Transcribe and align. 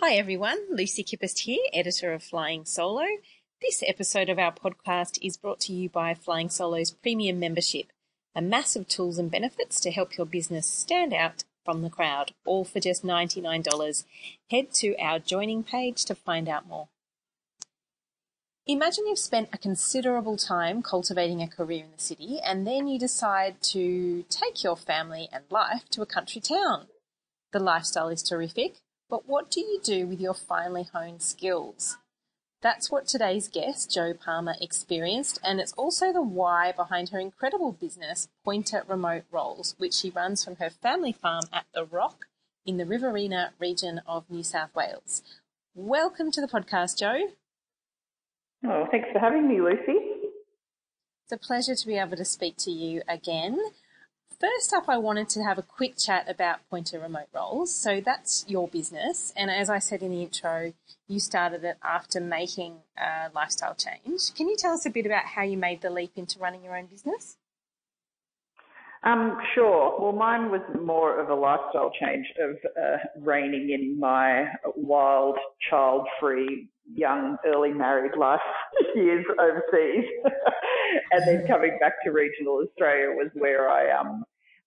Hi 0.00 0.14
everyone, 0.14 0.58
Lucy 0.70 1.04
Kippist 1.04 1.38
here, 1.40 1.62
editor 1.72 2.12
of 2.12 2.22
Flying 2.22 2.64
Solo. 2.64 3.06
This 3.62 3.80
episode 3.86 4.28
of 4.28 4.40
our 4.40 4.52
podcast 4.52 5.18
is 5.22 5.36
brought 5.36 5.60
to 5.60 5.72
you 5.72 5.88
by 5.88 6.14
Flying 6.14 6.50
Solo's 6.50 6.90
premium 6.90 7.38
membership, 7.38 7.86
a 8.34 8.42
massive 8.42 8.88
tools 8.88 9.18
and 9.18 9.30
benefits 9.30 9.78
to 9.80 9.92
help 9.92 10.18
your 10.18 10.26
business 10.26 10.66
stand 10.66 11.14
out 11.14 11.44
from 11.64 11.82
the 11.82 11.88
crowd, 11.88 12.32
all 12.44 12.64
for 12.64 12.80
just 12.80 13.04
$99. 13.04 14.04
Head 14.50 14.72
to 14.74 14.96
our 14.98 15.20
joining 15.20 15.62
page 15.62 16.04
to 16.06 16.16
find 16.16 16.48
out 16.48 16.66
more. 16.66 16.88
Imagine 18.66 19.06
you've 19.06 19.18
spent 19.18 19.48
a 19.52 19.58
considerable 19.58 20.36
time 20.36 20.82
cultivating 20.82 21.40
a 21.40 21.48
career 21.48 21.84
in 21.84 21.92
the 21.96 22.02
city 22.02 22.40
and 22.44 22.66
then 22.66 22.88
you 22.88 22.98
decide 22.98 23.62
to 23.62 24.24
take 24.28 24.64
your 24.64 24.76
family 24.76 25.28
and 25.32 25.44
life 25.50 25.88
to 25.90 26.02
a 26.02 26.06
country 26.06 26.40
town. 26.40 26.88
The 27.52 27.60
lifestyle 27.60 28.08
is 28.08 28.24
terrific, 28.24 28.78
but 29.14 29.28
what 29.28 29.48
do 29.48 29.60
you 29.60 29.78
do 29.80 30.08
with 30.08 30.20
your 30.20 30.34
finely 30.34 30.88
honed 30.92 31.22
skills? 31.22 31.98
That's 32.62 32.90
what 32.90 33.06
today's 33.06 33.46
guest, 33.46 33.94
Jo 33.94 34.12
Palmer, 34.12 34.56
experienced, 34.60 35.38
and 35.44 35.60
it's 35.60 35.72
also 35.74 36.12
the 36.12 36.20
why 36.20 36.72
behind 36.72 37.10
her 37.10 37.20
incredible 37.20 37.70
business, 37.70 38.26
Pointer 38.44 38.82
Remote 38.88 39.22
Roles, 39.30 39.76
which 39.78 39.94
she 39.94 40.10
runs 40.10 40.44
from 40.44 40.56
her 40.56 40.68
family 40.68 41.12
farm 41.12 41.44
at 41.52 41.66
The 41.72 41.84
Rock 41.84 42.24
in 42.66 42.76
the 42.76 42.84
Riverina 42.84 43.52
region 43.60 44.00
of 44.04 44.28
New 44.28 44.42
South 44.42 44.74
Wales. 44.74 45.22
Welcome 45.76 46.32
to 46.32 46.40
the 46.40 46.48
podcast, 46.48 46.98
Jo. 46.98 47.28
Oh, 48.66 48.88
thanks 48.90 49.10
for 49.12 49.20
having 49.20 49.46
me, 49.46 49.60
Lucy. 49.60 49.92
It's 51.22 51.30
a 51.32 51.36
pleasure 51.36 51.76
to 51.76 51.86
be 51.86 51.98
able 51.98 52.16
to 52.16 52.24
speak 52.24 52.56
to 52.56 52.72
you 52.72 53.02
again. 53.06 53.60
First 54.44 54.74
up, 54.74 54.90
I 54.90 54.98
wanted 54.98 55.30
to 55.30 55.42
have 55.42 55.56
a 55.56 55.62
quick 55.62 55.96
chat 55.96 56.28
about 56.28 56.58
Pointer 56.68 57.00
Remote 57.00 57.28
Roles. 57.34 57.74
So 57.74 58.02
that's 58.04 58.44
your 58.46 58.68
business. 58.68 59.32
And 59.38 59.50
as 59.50 59.70
I 59.70 59.78
said 59.78 60.02
in 60.02 60.10
the 60.10 60.22
intro, 60.22 60.74
you 61.08 61.18
started 61.18 61.64
it 61.64 61.78
after 61.82 62.20
making 62.20 62.80
a 62.98 63.30
lifestyle 63.34 63.74
change. 63.74 64.34
Can 64.36 64.50
you 64.50 64.56
tell 64.58 64.74
us 64.74 64.84
a 64.84 64.90
bit 64.90 65.06
about 65.06 65.24
how 65.24 65.44
you 65.44 65.56
made 65.56 65.80
the 65.80 65.88
leap 65.88 66.12
into 66.16 66.38
running 66.38 66.62
your 66.62 66.76
own 66.76 66.84
business? 66.84 67.38
Um, 69.02 69.38
sure. 69.54 69.98
Well, 69.98 70.12
mine 70.12 70.50
was 70.50 70.60
more 70.78 71.18
of 71.18 71.30
a 71.30 71.34
lifestyle 71.34 71.92
change 71.98 72.26
of 72.38 72.56
uh, 72.78 72.96
reining 73.22 73.70
in 73.70 73.98
my 73.98 74.48
wild, 74.76 75.38
child-free, 75.70 76.68
young, 76.92 77.38
early 77.46 77.72
married 77.72 78.16
life 78.18 78.40
years 78.94 79.24
overseas, 79.40 80.04
and 81.12 81.26
then 81.26 81.46
coming 81.46 81.78
back 81.80 81.94
to 82.04 82.10
regional 82.10 82.62
Australia 82.62 83.08
was 83.16 83.30
where 83.34 83.70
I 83.70 83.90
um 83.98 84.22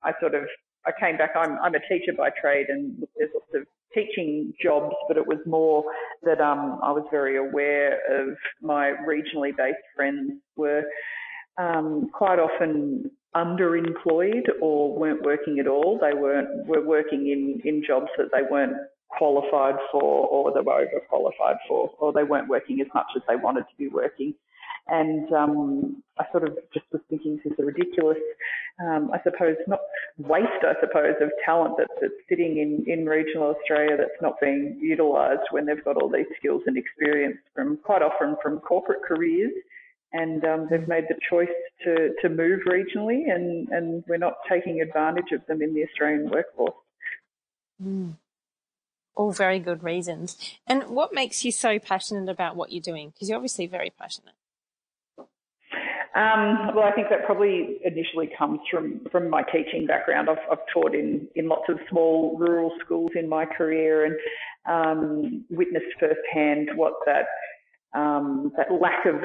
I 0.08 0.14
sort 0.20 0.36
of 0.36 0.44
I 0.86 0.92
came 1.00 1.18
back. 1.18 1.32
I'm 1.36 1.58
I'm 1.60 1.76
a 1.76 1.80
teacher 1.80 2.14
by 2.18 2.30
trade, 2.42 2.68
and 2.70 3.04
there's 3.18 3.32
lots 3.34 3.52
of 3.56 3.64
teaching 3.94 4.54
jobs, 4.62 4.96
but 5.08 5.18
it 5.18 5.28
was 5.28 5.40
more 5.46 5.84
that 6.24 6.40
um 6.40 6.80
I 6.84 6.92
was 6.92 7.06
very 7.12 7.38
aware 7.38 8.00
of 8.20 8.36
my 8.62 8.94
regionally 9.08 9.56
based 9.56 9.78
friends 9.96 10.34
were 10.56 10.84
um, 11.58 12.10
quite 12.14 12.40
often 12.40 13.10
underemployed 13.36 14.48
or 14.62 14.98
weren't 14.98 15.24
working 15.24 15.60
at 15.60 15.68
all. 15.68 16.00
They 16.00 16.18
weren't 16.18 16.68
were 16.68 16.86
working 16.86 17.28
in, 17.28 17.62
in 17.70 17.84
jobs 17.86 18.08
that 18.18 18.30
they 18.32 18.42
weren't 18.50 18.78
qualified 19.10 19.76
for 19.92 20.02
or 20.02 20.54
they 20.54 20.60
were 20.60 20.86
overqualified 20.86 21.58
for 21.68 21.90
or 22.00 22.14
they 22.14 22.24
weren't 22.24 22.50
working 22.50 22.82
as 22.82 22.88
much 22.94 23.08
as 23.16 23.22
they 23.28 23.36
wanted 23.36 23.62
to 23.62 23.76
be 23.78 23.88
working. 23.88 24.34
And 24.88 25.32
um, 25.34 26.04
I 26.18 26.26
sort 26.32 26.48
of 26.48 26.58
just 26.74 26.86
was 26.92 27.02
thinking 27.10 27.40
this 27.44 27.52
is 27.52 27.60
ridiculous, 27.60 28.18
um, 28.80 29.11
I 29.14 29.22
suppose, 29.23 29.56
not 29.67 29.80
waste, 30.17 30.64
I 30.64 30.73
suppose, 30.80 31.16
of 31.22 31.31
talent 31.44 31.75
that's, 31.78 31.94
that's 32.02 32.14
sitting 32.30 32.58
in, 32.58 32.83
in 32.92 33.06
regional 33.06 33.56
Australia 33.56 33.97
that's 33.97 34.22
not 34.22 34.39
being 34.39 34.78
utilised 34.81 35.52
when 35.52 35.66
they've 35.66 35.83
got 35.83 35.97
all 35.97 36.09
these 36.09 36.28
skills 36.38 36.61
and 36.67 36.78
experience 36.78 37.38
from 37.55 37.78
quite 37.78 38.02
often 38.02 38.36
from 38.42 38.59
corporate 38.59 39.02
careers 39.08 39.52
and 40.14 40.44
um, 40.45 40.67
they've 40.70 40.88
made 40.88 41.05
the 41.09 41.16
choice 41.30 41.50
to, 41.83 42.14
to 42.21 42.30
move 42.30 42.61
regionally, 42.66 43.30
and, 43.33 43.67
and 43.70 44.04
we're 44.08 44.17
not 44.17 44.36
taking 44.49 44.82
advantage 44.82 45.32
of 45.33 45.45
them 45.48 45.61
in 45.61 45.73
the 45.73 45.83
Australian 45.83 46.30
workforce. 46.30 46.76
Mm. 47.83 48.16
All 49.16 49.32
very 49.32 49.60
good 49.60 49.83
reasons. 49.83 50.37
And 50.66 50.83
what 50.89 51.14
makes 51.14 51.43
you 51.43 51.52
so 51.52 51.80
passionate 51.80 52.30
about 52.30 52.55
what 52.55 52.71
you're 52.71 52.82
doing? 52.82 53.10
Because 53.10 53.30
you're 53.30 53.37
obviously 53.37 53.67
very 53.67 53.92
passionate. 53.99 54.36
Um, 56.17 56.72
well, 56.76 56.86
I 56.86 56.94
think 56.94 57.10
that 57.11 57.26
probably 57.26 57.78
initially 57.86 58.28
comes 58.36 58.60
from, 58.72 59.02
from 59.11 59.30
my 59.30 59.44
teaching 59.44 59.86
background. 59.86 60.30
I've, 60.32 60.38
I've 60.52 60.66
taught 60.73 60.95
in, 60.95 61.28
in 61.36 61.48
lots 61.48 61.70
of 61.70 61.78
small 61.92 62.36
rural 62.39 62.72
schools 62.83 63.11
in 63.16 63.30
my 63.30 63.45
career 63.45 64.05
and 64.05 64.16
um, 64.67 65.45
witnessed 65.52 65.86
firsthand 66.00 66.70
what 66.76 66.94
that 67.05 67.28
um, 67.94 68.52
that 68.58 68.67
lack 68.82 69.05
of 69.05 69.16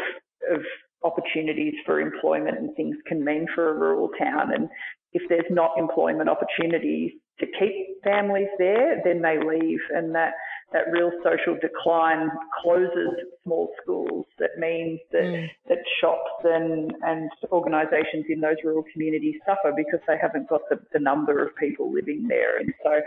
of 0.55 0.61
opportunities 1.05 1.75
for 1.87 2.01
employment 2.01 2.59
and 2.59 2.75
things 2.77 2.97
can 3.07 3.25
mean 3.25 3.47
for 3.55 3.71
a 3.71 3.75
rural 3.75 4.11
town. 4.19 4.53
And 4.55 4.69
if 5.13 5.23
there's 5.29 5.51
not 5.51 5.73
employment 5.79 6.29
opportunities 6.29 7.13
to 7.41 7.47
keep 7.59 8.03
families 8.05 8.49
there, 8.59 9.01
then 9.05 9.23
they 9.23 9.39
leave. 9.39 9.81
And 9.95 10.15
that, 10.15 10.35
that 10.73 10.91
real 10.91 11.11
social 11.23 11.59
decline 11.61 12.31
closes 12.63 13.11
small 13.45 13.71
schools. 13.83 14.27
That 14.39 14.59
means 14.59 15.01
that, 15.13 15.23
mm. 15.23 15.47
that 15.69 15.79
shops 16.01 16.45
and, 16.45 16.93
and 17.03 17.31
organisations 17.51 18.27
in 18.29 18.41
those 18.41 18.57
rural 18.65 18.85
communities 18.93 19.37
suffer 19.47 19.75
because 19.77 20.01
they 20.07 20.17
haven't 20.21 20.49
got 20.49 20.63
the, 20.71 20.81
the 20.93 21.01
number 21.01 21.45
of 21.45 21.55
people 21.57 21.93
living 21.93 22.27
there. 22.29 22.59
And 22.59 22.73
so 22.83 23.01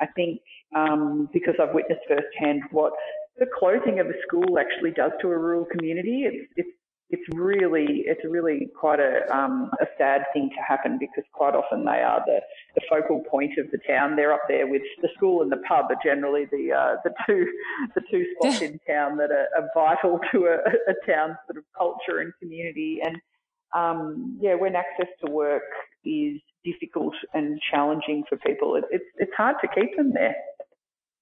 I 0.00 0.06
think 0.16 0.40
um, 0.74 1.28
because 1.32 1.54
I've 1.60 1.74
witnessed 1.74 2.02
firsthand 2.08 2.62
what 2.70 2.92
the 3.38 3.46
closing 3.58 4.00
of 4.00 4.06
a 4.06 4.18
school 4.26 4.58
actually 4.58 4.90
does 4.90 5.12
to 5.22 5.28
a 5.28 5.38
rural 5.38 5.64
community, 5.64 6.24
it's, 6.24 6.52
it's 6.56 6.68
it's 7.10 7.22
really 7.32 8.04
it's 8.06 8.20
really 8.24 8.68
quite 8.78 9.00
a 9.00 9.22
um, 9.34 9.70
a 9.80 9.86
sad 9.98 10.22
thing 10.32 10.48
to 10.54 10.62
happen 10.62 10.96
because 10.98 11.24
quite 11.32 11.54
often 11.54 11.84
they 11.84 12.02
are 12.02 12.22
the, 12.24 12.40
the 12.76 12.82
focal 12.88 13.22
point 13.28 13.58
of 13.58 13.70
the 13.72 13.78
town. 13.86 14.14
They're 14.14 14.32
up 14.32 14.42
there 14.48 14.66
with 14.68 14.82
the 15.02 15.08
school 15.16 15.42
and 15.42 15.50
the 15.50 15.60
pub 15.68 15.86
are 15.90 15.98
generally 16.04 16.46
the 16.50 16.72
uh, 16.72 16.96
the 17.02 17.12
two 17.26 17.46
the 17.94 18.02
two 18.10 18.24
spots 18.36 18.60
in 18.60 18.78
town 18.86 19.16
that 19.16 19.30
are, 19.32 19.48
are 19.56 19.68
vital 19.74 20.20
to 20.32 20.46
a, 20.46 20.90
a 20.90 20.94
town's 21.06 21.36
sort 21.46 21.58
of 21.58 21.64
culture 21.76 22.20
and 22.20 22.32
community. 22.40 23.00
And 23.04 23.16
um, 23.74 24.38
yeah, 24.40 24.54
when 24.54 24.76
access 24.76 25.08
to 25.24 25.30
work 25.30 25.62
is 26.04 26.40
difficult 26.64 27.14
and 27.34 27.60
challenging 27.72 28.22
for 28.28 28.38
people, 28.38 28.76
it, 28.76 28.84
it's 28.90 29.04
it's 29.16 29.32
hard 29.36 29.56
to 29.62 29.68
keep 29.68 29.96
them 29.96 30.12
there. 30.14 30.36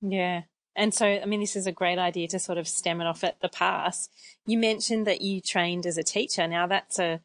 Yeah, 0.02 0.42
and 0.78 0.94
so, 0.94 1.06
I 1.06 1.24
mean, 1.24 1.40
this 1.40 1.56
is 1.56 1.66
a 1.66 1.72
great 1.72 1.98
idea 1.98 2.28
to 2.28 2.38
sort 2.38 2.56
of 2.56 2.68
stem 2.68 3.00
it 3.00 3.06
off 3.06 3.24
at 3.24 3.40
the 3.40 3.48
pass. 3.48 4.08
You 4.46 4.58
mentioned 4.58 5.08
that 5.08 5.20
you 5.20 5.40
trained 5.40 5.84
as 5.86 5.98
a 5.98 6.04
teacher. 6.04 6.46
Now, 6.46 6.68
that's 6.68 7.00
a, 7.00 7.20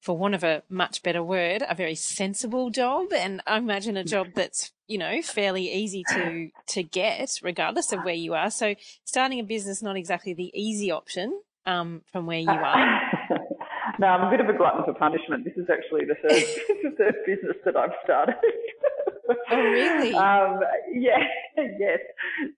for 0.00 0.18
want 0.18 0.34
of 0.34 0.42
a 0.42 0.64
much 0.68 1.04
better 1.04 1.22
word, 1.22 1.62
a 1.68 1.76
very 1.76 1.94
sensible 1.94 2.70
job. 2.70 3.12
And 3.12 3.40
I 3.46 3.58
imagine 3.58 3.96
a 3.96 4.02
job 4.02 4.30
that's, 4.34 4.72
you 4.88 4.98
know, 4.98 5.22
fairly 5.22 5.72
easy 5.72 6.02
to, 6.10 6.50
to 6.66 6.82
get 6.82 7.38
regardless 7.40 7.92
of 7.92 8.02
where 8.02 8.14
you 8.14 8.34
are. 8.34 8.50
So 8.50 8.74
starting 9.04 9.38
a 9.38 9.44
business, 9.44 9.80
not 9.80 9.96
exactly 9.96 10.34
the 10.34 10.50
easy 10.52 10.90
option, 10.90 11.40
um, 11.66 12.02
from 12.10 12.26
where 12.26 12.40
you 12.40 12.50
are. 12.50 13.00
no, 14.00 14.08
I'm 14.08 14.26
a 14.26 14.30
bit 14.30 14.40
of 14.40 14.48
a 14.48 14.58
glutton 14.58 14.82
for 14.84 14.94
punishment. 14.94 15.44
This 15.44 15.56
is 15.56 15.70
actually 15.70 16.04
the 16.06 16.16
third, 16.16 16.42
the 16.82 16.96
third 16.98 17.14
business 17.24 17.56
that 17.64 17.76
I've 17.76 17.94
started. 18.02 18.34
Oh, 19.50 19.56
really? 19.56 20.14
Um, 20.14 20.60
yeah, 20.92 21.18
yes. 21.56 21.98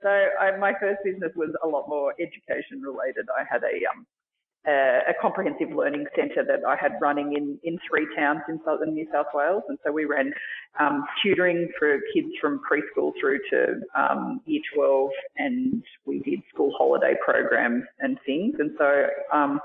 So 0.03 0.09
I, 0.09 0.57
my 0.59 0.73
first 0.81 1.01
business 1.05 1.33
was 1.37 1.51
a 1.63 1.67
lot 1.67 1.89
more 1.89 2.15
education 2.21 2.83
related. 2.83 3.27
I 3.37 3.45
had 3.51 3.63
a 3.63 3.77
um, 3.91 4.07
a, 4.67 5.01
a 5.09 5.15
comprehensive 5.21 5.71
learning 5.75 6.07
centre 6.15 6.45
that 6.45 6.67
I 6.67 6.77
had 6.77 6.93
running 7.01 7.35
in, 7.35 7.59
in 7.63 7.79
three 7.89 8.07
towns 8.17 8.41
in 8.49 8.61
southern 8.65 8.95
New 8.95 9.07
South 9.13 9.27
Wales. 9.33 9.63
And 9.69 9.79
so 9.85 9.93
we 9.93 10.05
ran 10.05 10.33
um, 10.79 11.05
tutoring 11.23 11.69
for 11.79 11.99
kids 12.13 12.29
from 12.41 12.61
preschool 12.71 13.13
through 13.21 13.39
to 13.51 13.81
um, 13.97 14.41
year 14.47 14.61
12 14.75 15.11
and 15.39 15.83
we 16.07 16.21
did 16.21 16.41
school 16.53 16.73
holiday 16.77 17.15
programs 17.25 17.85
and 18.01 18.19
things. 18.27 18.57
And 18.59 18.73
so 18.79 19.07
um, 19.33 19.61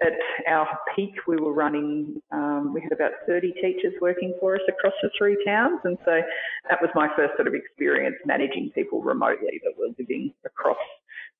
at 0.00 0.12
our 0.48 0.66
peak, 0.94 1.14
we 1.26 1.36
were 1.36 1.52
running, 1.52 2.20
um, 2.30 2.72
we 2.72 2.80
had 2.80 2.92
about 2.92 3.12
30 3.26 3.52
teachers 3.60 3.92
working 4.00 4.34
for 4.38 4.54
us 4.54 4.60
across 4.68 4.94
the 5.02 5.10
three 5.18 5.36
towns. 5.44 5.80
And 5.84 5.98
so 6.04 6.20
that 6.68 6.80
was 6.80 6.90
my 6.94 7.08
first 7.16 7.34
sort 7.36 7.48
of 7.48 7.54
experience 7.54 8.16
managing 8.24 8.70
people 8.74 9.02
remotely 9.02 9.60
that 9.64 9.72
were 9.78 9.88
living 9.98 10.32
across, 10.44 10.76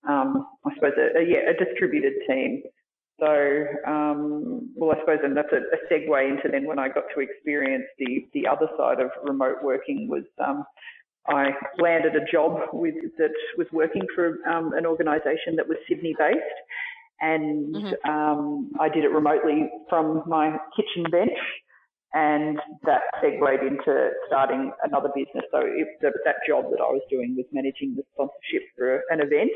um, 0.09 0.47
I 0.67 0.75
suppose, 0.75 0.93
a, 0.99 1.19
a, 1.19 1.23
yeah, 1.23 1.51
a 1.51 1.65
distributed 1.65 2.15
team. 2.27 2.63
So, 3.21 3.65
um, 3.87 4.71
well, 4.77 4.93
I 4.93 5.01
suppose, 5.01 5.19
and 5.25 5.37
that's 5.37 5.53
a, 5.53 5.57
a, 5.57 5.79
segue 5.91 6.31
into 6.31 6.49
then 6.49 6.67
when 6.67 6.79
I 6.79 6.89
got 6.89 7.05
to 7.15 7.21
experience 7.21 7.85
the, 7.99 8.27
the 8.33 8.47
other 8.47 8.69
side 8.77 9.01
of 9.01 9.11
remote 9.25 9.57
working 9.63 10.09
was, 10.09 10.23
um, 10.45 10.65
I 11.27 11.51
landed 11.79 12.15
a 12.15 12.25
job 12.31 12.61
with, 12.73 12.95
that 13.19 13.33
was 13.57 13.67
working 13.73 14.03
for 14.15 14.39
um, 14.49 14.73
an 14.73 14.87
organisation 14.87 15.57
that 15.57 15.69
was 15.69 15.79
Sydney 15.89 16.15
based 16.17 16.39
and 17.21 17.75
mm-hmm. 17.75 18.11
um, 18.11 18.71
I 18.81 18.89
did 18.89 19.05
it 19.05 19.11
remotely 19.11 19.69
from 19.89 20.23
my 20.27 20.57
kitchen 20.77 21.11
bench. 21.11 21.39
and 22.15 22.59
that 22.85 23.03
segued 23.21 23.63
into 23.63 24.11
starting 24.27 24.73
another 24.83 25.11
business. 25.15 25.45
So 25.53 25.61
it, 25.61 25.89
that 26.01 26.37
job 26.47 26.65
that 26.71 26.81
I 26.81 26.89
was 26.89 27.03
doing 27.11 27.35
was 27.37 27.45
managing 27.53 27.97
the 27.97 28.03
sponsorship 28.15 28.63
for 28.77 29.03
an 29.11 29.21
event. 29.21 29.51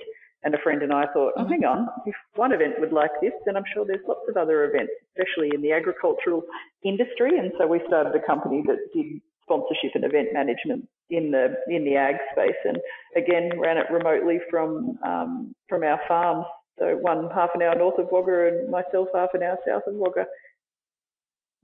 And 0.45 0.55
a 0.55 0.59
friend 0.59 0.83
and 0.83 0.93
I 0.93 1.05
thought, 1.15 1.33
oh, 1.39 1.47
hang 1.47 1.65
on, 1.65 1.87
if 2.05 2.17
one 2.35 2.53
event 2.53 2.75
would 2.81 2.93
like 2.93 3.13
this, 3.23 3.33
then 3.47 3.57
I'm 3.57 3.63
sure 3.73 3.87
there's 3.87 4.05
lots 4.09 4.27
of 4.29 4.37
other 4.37 4.65
events, 4.65 4.93
especially 5.17 5.51
in 5.55 5.63
the 5.63 5.71
agricultural 5.71 6.43
industry. 6.85 7.39
And 7.39 7.53
so 7.59 7.67
we 7.69 7.81
started 7.87 8.13
a 8.17 8.27
company 8.27 8.63
that 8.67 8.79
did 8.93 9.23
sponsorship 9.45 9.93
and 9.95 10.05
event 10.05 10.29
management 10.33 10.89
in 11.11 11.31
the 11.31 11.55
in 11.69 11.85
the 11.85 11.97
ag 11.97 12.17
space, 12.33 12.59
and 12.65 12.79
again 13.17 13.51
ran 13.59 13.77
it 13.77 13.87
remotely 13.91 14.39
from 14.51 14.99
um, 15.05 15.55
from 15.69 15.85
our 15.85 16.01
farms. 16.09 16.47
So 16.79 16.97
one 17.01 17.29
half 17.35 17.51
an 17.55 17.63
hour 17.63 17.75
north 17.77 17.99
of 17.99 18.09
Wagga, 18.11 18.49
and 18.49 18.71
myself 18.71 19.09
half 19.15 19.31
an 19.35 19.43
hour 19.43 19.59
south 19.67 19.83
of 19.87 19.95
Wagga. 19.95 20.27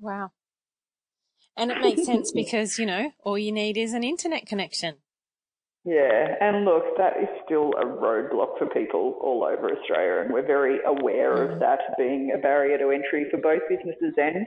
Wow. 0.01 0.31
And 1.57 1.71
it 1.71 1.81
makes 1.81 2.07
sense 2.07 2.31
because, 2.35 2.79
you 2.79 2.87
know, 2.87 3.11
all 3.25 3.39
you 3.39 3.53
need 3.53 3.77
is 3.77 3.93
an 3.93 4.05
internet 4.05 4.47
connection. 4.47 4.97
Yeah, 5.85 6.35
and 6.41 6.65
look, 6.65 6.85
that 6.99 7.15
is 7.17 7.29
still 7.47 7.73
a 7.81 7.85
roadblock 7.85 8.59
for 8.59 8.67
people 8.67 9.19
all 9.23 9.43
over 9.45 9.71
Australia, 9.73 10.23
and 10.23 10.33
we're 10.33 10.47
very 10.47 10.81
aware 10.85 11.37
mm. 11.37 11.53
of 11.53 11.61
that 11.61 11.79
being 11.97 12.33
a 12.35 12.39
barrier 12.39 12.77
to 12.79 12.91
entry 12.91 13.27
for 13.31 13.39
both 13.39 13.63
businesses 13.71 14.15
and 14.19 14.47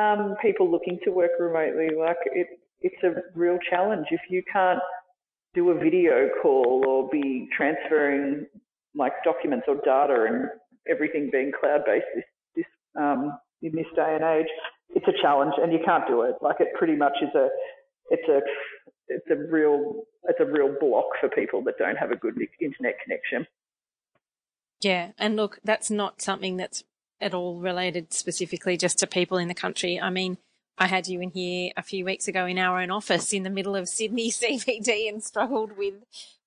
um, 0.00 0.34
people 0.40 0.70
looking 0.70 0.98
to 1.04 1.10
work 1.10 1.32
remotely. 1.38 1.88
Like 1.94 2.16
it, 2.26 2.46
it's 2.80 3.02
a 3.02 3.20
real 3.38 3.58
challenge 3.68 4.06
if 4.10 4.20
you 4.30 4.42
can't 4.50 4.80
do 5.52 5.70
a 5.70 5.74
video 5.74 6.30
call 6.40 6.84
or 6.86 7.08
be 7.10 7.48
transferring 7.54 8.46
like 8.94 9.12
documents 9.24 9.66
or 9.68 9.76
data 9.76 10.26
and 10.28 10.48
everything 10.88 11.30
being 11.30 11.52
cloud 11.58 11.82
based 11.86 12.06
this, 12.14 12.24
this 12.56 12.64
um, 12.98 13.38
in 13.62 13.72
this 13.74 13.86
day 13.94 14.16
and 14.20 14.24
age. 14.24 14.50
It's 14.94 15.06
a 15.08 15.22
challenge, 15.22 15.54
and 15.60 15.72
you 15.72 15.78
can't 15.84 16.06
do 16.06 16.22
it. 16.22 16.34
Like 16.42 16.56
it 16.60 16.68
pretty 16.76 16.96
much 16.96 17.14
is 17.22 17.34
a, 17.34 17.48
it's 18.10 18.28
a, 18.28 18.40
it's 19.08 19.26
a 19.30 19.36
real, 19.50 20.02
it's 20.28 20.40
a 20.40 20.44
real 20.44 20.74
block 20.78 21.06
for 21.20 21.28
people 21.30 21.62
that 21.64 21.78
don't 21.78 21.96
have 21.96 22.10
a 22.10 22.16
good 22.16 22.34
internet 22.60 22.96
connection. 23.02 23.46
Yeah, 24.82 25.12
and 25.18 25.36
look, 25.36 25.60
that's 25.64 25.90
not 25.90 26.20
something 26.20 26.56
that's 26.56 26.84
at 27.20 27.34
all 27.34 27.60
related 27.60 28.12
specifically 28.12 28.76
just 28.76 28.98
to 28.98 29.06
people 29.06 29.38
in 29.38 29.48
the 29.48 29.54
country. 29.54 29.98
I 30.00 30.10
mean, 30.10 30.38
I 30.78 30.86
had 30.86 31.08
you 31.08 31.20
in 31.20 31.30
here 31.30 31.72
a 31.76 31.82
few 31.82 32.04
weeks 32.04 32.28
ago 32.28 32.46
in 32.46 32.58
our 32.58 32.80
own 32.80 32.90
office 32.90 33.32
in 33.32 33.42
the 33.42 33.50
middle 33.50 33.76
of 33.76 33.88
Sydney 33.88 34.30
CBD 34.32 35.08
and 35.08 35.22
struggled 35.22 35.76
with 35.76 35.94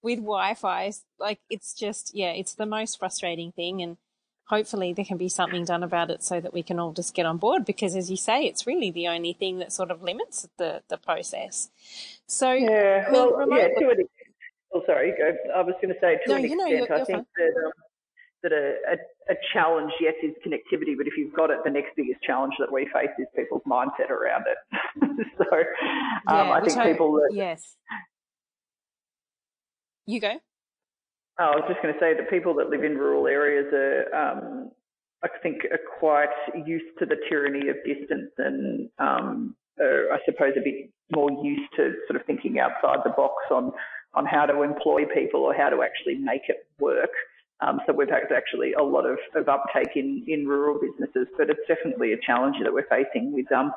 with 0.01 0.19
Wi-Fi. 0.19 0.91
Like 1.19 1.39
it's 1.49 1.73
just 1.73 2.11
yeah, 2.13 2.31
it's 2.31 2.53
the 2.53 2.65
most 2.65 2.99
frustrating 2.99 3.51
thing 3.51 3.81
and 3.81 3.97
hopefully 4.45 4.93
there 4.93 5.05
can 5.05 5.17
be 5.17 5.29
something 5.29 5.65
done 5.65 5.83
about 5.83 6.11
it 6.11 6.23
so 6.23 6.39
that 6.39 6.53
we 6.53 6.61
can 6.61 6.79
all 6.79 6.93
just 6.93 7.15
get 7.15 7.25
on 7.25 7.37
board 7.37 7.65
because 7.65 7.95
as 7.95 8.11
you 8.11 8.17
say 8.17 8.45
it's 8.45 8.67
really 8.67 8.91
the 8.91 9.07
only 9.07 9.33
thing 9.33 9.57
that 9.57 9.73
sort 9.73 9.89
of 9.89 10.03
limits 10.03 10.47
the 10.57 10.81
the 10.89 10.97
process. 10.97 11.69
So 12.27 12.51
yeah, 12.51 13.09
well, 13.11 13.47
yeah, 13.49 13.67
to 13.79 13.89
an 13.89 14.07
Oh, 14.75 14.83
sorry, 14.85 15.13
I 15.55 15.61
was 15.61 15.75
going 15.81 15.93
to 15.93 15.99
say 16.01 16.17
to 16.25 16.29
no, 16.29 16.35
an 16.35 16.43
you 16.43 16.57
know, 16.57 16.65
you're, 16.65 16.79
you're 16.79 16.93
I 16.93 17.05
think 17.05 17.25
that 17.37 17.53
um, 17.65 17.71
that 18.45 18.53
a, 18.53 18.93
a, 18.93 19.33
a, 19.33 19.35
challenge, 19.53 19.91
yes, 19.99 20.13
is 20.23 20.35
connectivity, 20.45 20.95
but 20.95 21.07
if 21.07 21.13
you've 21.17 21.33
got 21.33 21.49
it, 21.49 21.57
the 21.63 21.71
next 21.71 21.95
biggest 21.95 22.21
challenge 22.21 22.53
that 22.59 22.71
we 22.71 22.87
face 22.93 23.09
is 23.17 23.25
people's 23.35 23.63
mindset 23.67 24.11
around 24.11 24.45
it. 24.47 24.57
so 25.37 25.45
um, 26.27 26.47
yeah, 26.47 26.51
I 26.51 26.61
think 26.61 26.81
people 26.83 27.13
that. 27.13 27.31
Yes. 27.33 27.75
You 30.05 30.19
go. 30.21 30.33
Oh, 31.39 31.43
I 31.43 31.55
was 31.55 31.65
just 31.67 31.81
going 31.81 31.93
to 31.93 31.99
say 31.99 32.13
that 32.13 32.29
people 32.29 32.53
that 32.55 32.69
live 32.69 32.83
in 32.83 32.95
rural 32.97 33.25
areas 33.25 33.65
are, 33.73 34.15
um, 34.15 34.71
I 35.23 35.27
think, 35.41 35.65
are 35.71 35.79
quite 35.99 36.29
used 36.65 36.85
to 36.99 37.07
the 37.07 37.17
tyranny 37.27 37.67
of 37.69 37.77
distance 37.83 38.31
and, 38.37 38.89
um, 38.99 39.55
are, 39.81 40.13
I 40.13 40.19
suppose, 40.25 40.53
a 40.55 40.63
bit 40.63 40.91
more 41.11 41.31
used 41.43 41.73
to 41.77 41.93
sort 42.07 42.21
of 42.21 42.25
thinking 42.27 42.59
outside 42.59 42.99
the 43.03 43.09
box 43.09 43.33
on 43.51 43.71
on 44.13 44.25
how 44.25 44.45
to 44.45 44.61
employ 44.61 45.03
people 45.13 45.41
or 45.41 45.53
how 45.53 45.69
to 45.69 45.83
actually 45.83 46.15
make 46.15 46.43
it 46.47 46.65
work. 46.79 47.11
Um, 47.61 47.79
so 47.87 47.93
we've 47.93 48.09
had 48.09 48.23
actually 48.35 48.73
a 48.73 48.83
lot 48.83 49.05
of, 49.05 49.17
of 49.33 49.47
uptake 49.47 49.95
in, 49.95 50.25
in 50.27 50.45
rural 50.45 50.77
businesses, 50.79 51.27
but 51.37 51.49
it's 51.49 51.61
definitely 51.67 52.11
a 52.11 52.17
challenge 52.25 52.57
that 52.61 52.73
we're 52.73 52.87
facing 52.89 53.31
with 53.31 53.49
um, 53.51 53.71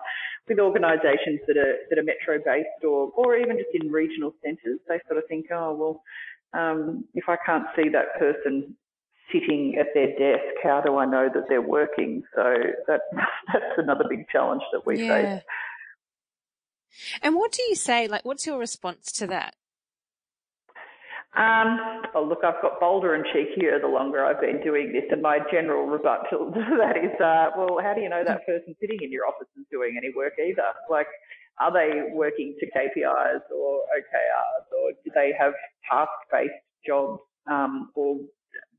with 0.48 0.58
organisations 0.58 1.40
that 1.46 1.56
are 1.56 1.76
that 1.88 1.98
are 1.98 2.02
metro 2.02 2.38
based 2.44 2.84
or 2.84 3.12
or 3.16 3.36
even 3.36 3.56
just 3.56 3.70
in 3.75 3.92
regional 3.92 4.34
centres. 4.44 4.80
They 4.88 5.00
sort 5.06 5.19
of 5.19 5.28
think, 5.28 5.46
oh 5.52 5.75
well, 5.75 6.02
um, 6.60 7.04
if 7.14 7.28
I 7.28 7.36
can't 7.46 7.66
see 7.76 7.88
that 7.90 8.19
person 8.19 8.75
sitting 9.32 9.76
at 9.78 9.86
their 9.94 10.08
desk, 10.08 10.56
how 10.62 10.80
do 10.80 10.96
I 10.96 11.04
know 11.04 11.28
that 11.32 11.44
they're 11.48 11.62
working? 11.62 12.25
So 12.34 12.54
that 12.88 13.00
that's 13.52 13.78
another 13.78 14.04
big 14.08 14.28
challenge 14.28 14.62
that 14.72 14.86
we 14.86 15.06
yeah. 15.06 15.36
face. 15.36 15.42
And 17.22 17.36
what 17.36 17.52
do 17.52 17.62
you 17.62 17.76
say? 17.76 18.08
Like, 18.08 18.25
what's 18.25 18.46
your 18.46 18.58
response 18.58 19.12
to 19.12 19.26
that? 19.28 19.54
Um, 21.36 22.02
oh, 22.14 22.25
look, 22.25 22.40
I've 22.42 22.60
got 22.62 22.80
bolder 22.80 23.14
and 23.14 23.25
cheekier 23.26 23.80
the 23.80 23.86
longer 23.86 24.25
I've 24.25 24.40
been 24.40 24.60
doing 24.62 24.92
this, 24.92 25.04
and 25.10 25.20
my 25.20 25.38
general 25.52 25.86
rebuttal 25.86 26.50
to 26.54 26.76
that 26.80 26.96
is, 26.96 27.12
uh, 27.20 27.50
well, 27.56 27.78
how 27.82 27.92
do 27.94 28.00
you 28.00 28.08
know 28.08 28.25
that 28.25 28.46
person 28.46 28.75
sitting 28.80 28.98
in 29.02 29.12
your 29.12 29.26
office 29.26 29.48
is 29.58 29.66
doing 29.70 29.96
any 29.98 30.12
work 30.16 30.32
either? 30.40 30.72
Like, 30.90 31.06
are 31.60 31.72
they 31.72 32.10
working 32.12 32.56
to 32.60 32.66
KPIs 32.66 33.44
or 33.54 33.82
OKRs, 33.92 34.66
or 34.72 34.92
do 35.04 35.10
they 35.14 35.32
have 35.38 35.52
task-based 35.90 36.64
jobs 36.86 37.20
um, 37.50 37.90
or 37.94 38.16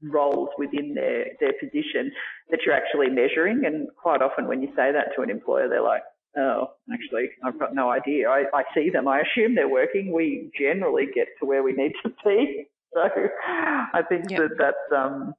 roles 0.01 0.49
within 0.57 0.93
their 0.95 1.25
their 1.39 1.53
position 1.59 2.11
that 2.49 2.61
you're 2.65 2.75
actually 2.75 3.09
measuring? 3.09 3.63
And 3.65 3.89
quite 4.01 4.21
often, 4.21 4.47
when 4.47 4.61
you 4.61 4.69
say 4.69 4.91
that 4.91 5.13
to 5.15 5.21
an 5.21 5.29
employer, 5.29 5.69
they're 5.69 5.83
like, 5.83 6.03
Oh, 6.37 6.67
actually, 6.93 7.29
I've 7.43 7.59
got 7.59 7.73
no 7.73 7.89
idea. 7.89 8.29
I, 8.29 8.45
I 8.53 8.63
see 8.75 8.89
them. 8.89 9.07
I 9.07 9.21
assume 9.21 9.55
they're 9.55 9.67
working. 9.67 10.11
We 10.11 10.51
generally 10.57 11.07
get 11.13 11.27
to 11.39 11.45
where 11.45 11.63
we 11.63 11.73
need 11.73 11.93
to 12.03 12.11
be. 12.23 12.67
So 12.91 13.01
I 13.03 14.01
think 14.09 14.31
yep. 14.31 14.39
that 14.39 14.49
that's 14.57 14.99
um, 14.99 15.35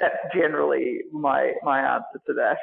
that's 0.00 0.16
generally 0.34 1.00
my 1.12 1.52
my 1.62 1.80
answer 1.80 2.22
to 2.26 2.32
that. 2.32 2.56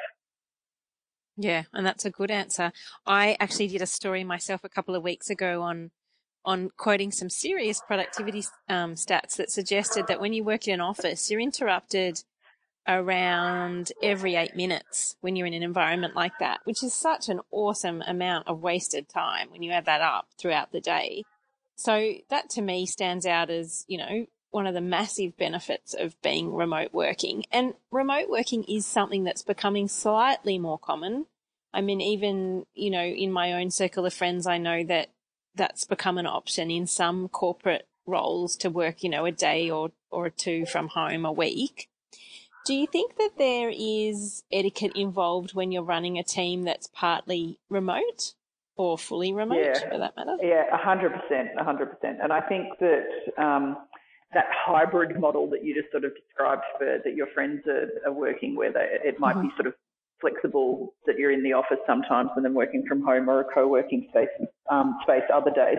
Yeah, 1.36 1.62
and 1.72 1.86
that's 1.86 2.04
a 2.04 2.10
good 2.10 2.32
answer. 2.32 2.72
I 3.06 3.36
actually 3.38 3.68
did 3.68 3.80
a 3.80 3.86
story 3.86 4.24
myself 4.24 4.64
a 4.64 4.68
couple 4.68 4.96
of 4.96 5.04
weeks 5.04 5.30
ago 5.30 5.62
on 5.62 5.92
on 6.44 6.70
quoting 6.76 7.10
some 7.10 7.30
serious 7.30 7.80
productivity 7.86 8.44
um, 8.68 8.94
stats 8.94 9.36
that 9.36 9.50
suggested 9.50 10.06
that 10.08 10.20
when 10.20 10.32
you 10.32 10.44
work 10.44 10.68
in 10.68 10.74
an 10.74 10.80
office, 10.80 11.30
you're 11.30 11.40
interrupted 11.40 12.22
around 12.86 13.92
every 14.02 14.34
eight 14.34 14.54
minutes 14.54 15.16
when 15.20 15.36
you're 15.36 15.46
in 15.46 15.54
an 15.54 15.62
environment 15.62 16.14
like 16.14 16.38
that, 16.38 16.60
which 16.64 16.82
is 16.82 16.92
such 16.92 17.28
an 17.28 17.40
awesome 17.50 18.02
amount 18.02 18.46
of 18.46 18.62
wasted 18.62 19.08
time 19.08 19.50
when 19.50 19.62
you 19.62 19.70
add 19.72 19.86
that 19.86 20.00
up 20.00 20.28
throughout 20.38 20.72
the 20.72 20.80
day. 20.80 21.24
So 21.76 22.14
that 22.30 22.50
to 22.50 22.62
me 22.62 22.86
stands 22.86 23.26
out 23.26 23.50
as, 23.50 23.84
you 23.88 23.98
know, 23.98 24.26
one 24.50 24.66
of 24.66 24.74
the 24.74 24.80
massive 24.80 25.36
benefits 25.36 25.94
of 25.94 26.20
being 26.22 26.54
remote 26.54 26.92
working. 26.92 27.44
And 27.50 27.74
remote 27.90 28.28
working 28.28 28.64
is 28.64 28.86
something 28.86 29.24
that's 29.24 29.42
becoming 29.42 29.88
slightly 29.88 30.58
more 30.58 30.78
common. 30.78 31.26
I 31.72 31.80
mean, 31.80 32.00
even, 32.00 32.64
you 32.74 32.90
know, 32.90 33.02
in 33.02 33.32
my 33.32 33.54
own 33.54 33.72
circle 33.72 34.06
of 34.06 34.14
friends, 34.14 34.46
I 34.46 34.58
know 34.58 34.84
that 34.84 35.08
that's 35.56 35.84
become 35.84 36.18
an 36.18 36.26
option 36.26 36.70
in 36.70 36.86
some 36.86 37.28
corporate 37.28 37.88
roles 38.06 38.56
to 38.58 38.70
work, 38.70 39.02
you 39.02 39.08
know, 39.08 39.24
a 39.24 39.32
day 39.32 39.70
or, 39.70 39.90
or 40.10 40.30
two 40.30 40.66
from 40.66 40.88
home 40.88 41.24
a 41.24 41.32
week. 41.32 41.88
Do 42.64 42.74
you 42.74 42.86
think 42.86 43.16
that 43.16 43.32
there 43.36 43.70
is 43.70 44.42
etiquette 44.50 44.92
involved 44.96 45.54
when 45.54 45.70
you're 45.70 45.82
running 45.82 46.18
a 46.18 46.22
team 46.22 46.62
that's 46.62 46.88
partly 46.92 47.58
remote 47.68 48.32
or 48.76 48.96
fully 48.96 49.32
remote, 49.32 49.58
yeah. 49.58 49.90
for 49.90 49.98
that 49.98 50.16
matter? 50.16 50.36
Yeah, 50.42 50.64
hundred 50.72 51.12
percent, 51.12 51.50
hundred 51.58 51.86
percent. 51.86 52.18
And 52.22 52.32
I 52.32 52.40
think 52.40 52.68
that 52.80 53.04
um, 53.42 53.76
that 54.32 54.46
hybrid 54.50 55.20
model 55.20 55.48
that 55.50 55.64
you 55.64 55.74
just 55.74 55.92
sort 55.92 56.04
of 56.04 56.12
described 56.14 56.62
for 56.78 56.98
that 57.04 57.14
your 57.14 57.28
friends 57.34 57.62
are, 57.66 57.88
are 58.06 58.12
working 58.12 58.56
with, 58.56 58.74
it 58.76 59.20
might 59.20 59.36
mm-hmm. 59.36 59.48
be 59.48 59.54
sort 59.56 59.66
of 59.66 59.74
flexible 60.20 60.94
that 61.06 61.18
you're 61.18 61.32
in 61.32 61.42
the 61.42 61.52
office 61.52 61.78
sometimes 61.86 62.30
and 62.34 62.44
then 62.44 62.54
working 62.54 62.84
from 62.88 63.02
home 63.02 63.28
or 63.28 63.40
a 63.40 63.44
co-working 63.52 64.06
space 64.10 64.28
um, 64.70 64.98
space 65.02 65.22
other 65.32 65.50
days. 65.50 65.78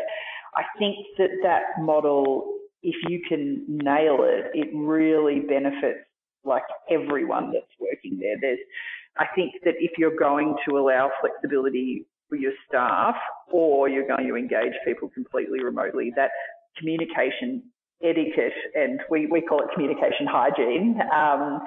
I 0.56 0.64
think 0.78 0.98
that 1.18 1.32
that 1.44 1.64
model, 1.80 2.54
if 2.84 2.96
you 3.10 3.22
can 3.28 3.66
nail 3.68 4.20
it, 4.22 4.52
it 4.54 4.70
really 4.74 5.40
benefits 5.40 6.06
like 6.46 6.64
everyone 6.90 7.52
that's 7.52 7.66
working 7.80 8.20
there. 8.20 8.36
There's, 8.40 8.60
I 9.18 9.26
think 9.36 9.54
that 9.64 9.76
if 9.80 9.92
you're 9.98 10.16
going 10.16 10.56
to 10.68 10.78
allow 10.78 11.12
flexibility 11.22 12.06
for 12.30 12.36
your 12.36 12.54
staff 12.68 13.16
or 13.52 13.90
you're 13.90 14.08
going 14.08 14.28
to 14.28 14.36
engage 14.36 14.74
people 14.86 15.10
completely 15.10 15.64
remotely, 15.64 16.12
that 16.16 16.32
communication 16.78 17.64
etiquette 18.04 18.54
and 18.74 19.00
we, 19.10 19.26
we 19.28 19.42
call 19.42 19.62
it 19.62 19.68
communication 19.74 20.28
hygiene 20.28 21.00
um, 21.14 21.62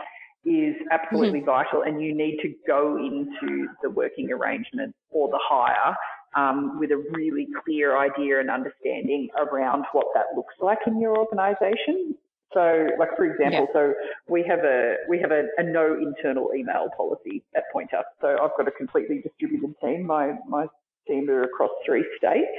is 0.44 0.74
absolutely 0.90 1.40
mm-hmm. 1.40 1.46
vital 1.46 1.82
and 1.82 2.02
you 2.02 2.14
need 2.14 2.38
to 2.42 2.52
go 2.66 2.96
into 2.96 3.66
the 3.82 3.90
working 3.90 4.30
arrangement 4.30 4.94
or 5.10 5.28
the 5.28 5.40
hire 5.42 5.96
um, 6.36 6.78
with 6.78 6.90
a 6.90 7.02
really 7.12 7.48
clear 7.64 7.96
idea 7.96 8.40
and 8.40 8.50
understanding 8.50 9.28
around 9.38 9.84
what 9.92 10.06
that 10.14 10.26
looks 10.36 10.54
like 10.60 10.78
in 10.86 11.00
your 11.00 11.16
organisation 11.16 12.14
So, 12.54 12.88
like 12.98 13.14
for 13.16 13.26
example, 13.26 13.66
yeah. 13.68 13.80
so 13.80 13.94
we 14.28 14.42
have 14.48 14.60
a 14.60 14.96
we 15.08 15.18
have 15.20 15.32
a, 15.32 15.44
a, 15.58 15.62
no 15.62 15.98
internal 16.00 16.50
email 16.56 16.88
policy 16.96 17.42
at 17.54 17.64
Pointer. 17.72 18.02
So 18.20 18.38
I've 18.42 18.56
got 18.56 18.66
a 18.66 18.70
completely 18.70 19.20
distributed 19.20 19.74
team. 19.82 20.06
My 20.06 20.32
my 20.48 20.66
team 21.06 21.28
are 21.28 21.42
across 21.42 21.70
three 21.84 22.06
states, 22.16 22.56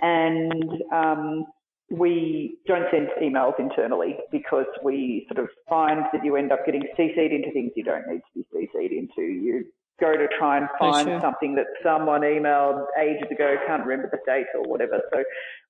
and 0.00 0.82
um, 0.92 1.46
we 1.90 2.58
don't 2.66 2.86
send 2.90 3.08
emails 3.22 3.58
internally 3.58 4.16
because 4.30 4.66
we 4.82 5.26
sort 5.32 5.42
of 5.42 5.50
find 5.68 6.04
that 6.12 6.24
you 6.24 6.36
end 6.36 6.52
up 6.52 6.66
getting 6.66 6.82
CC'd 6.98 7.32
into 7.32 7.50
things 7.52 7.72
you 7.76 7.84
don't 7.84 8.06
need 8.06 8.20
to 8.34 8.44
be 8.52 8.66
CC'd 8.66 8.92
into. 8.92 9.22
You 9.22 9.64
go 10.00 10.16
to 10.16 10.26
try 10.38 10.58
and 10.58 10.68
find 10.78 11.06
sure. 11.06 11.20
something 11.20 11.54
that 11.54 11.66
someone 11.82 12.22
emailed 12.22 12.84
ages 13.00 13.30
ago, 13.30 13.56
can't 13.66 13.86
remember 13.86 14.10
the 14.10 14.18
date 14.26 14.46
or 14.54 14.62
whatever. 14.62 15.00
So 15.12 15.22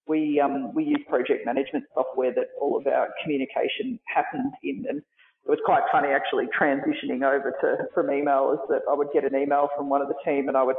we 0.07 0.41
um, 0.41 0.73
we 0.75 0.85
use 0.85 1.01
project 1.09 1.47
management 1.47 1.85
software 1.95 2.33
that 2.35 2.49
all 2.61 2.77
of 2.79 2.87
our 2.87 3.09
communication 3.23 3.99
happens 4.07 4.53
in, 4.63 4.85
and 4.89 4.99
it 4.99 5.51
was 5.51 5.59
quite 5.65 5.83
funny 5.93 6.09
actually 6.09 6.47
transitioning 6.59 7.23
over 7.23 7.55
to 7.61 7.85
from 7.95 8.11
email 8.11 8.53
is 8.53 8.61
that 8.69 8.83
I 8.91 8.95
would 8.95 9.09
get 9.13 9.25
an 9.25 9.39
email 9.39 9.69
from 9.77 9.89
one 9.89 10.01
of 10.01 10.09
the 10.09 10.15
team 10.25 10.49
and 10.49 10.57
I 10.57 10.63
would 10.63 10.77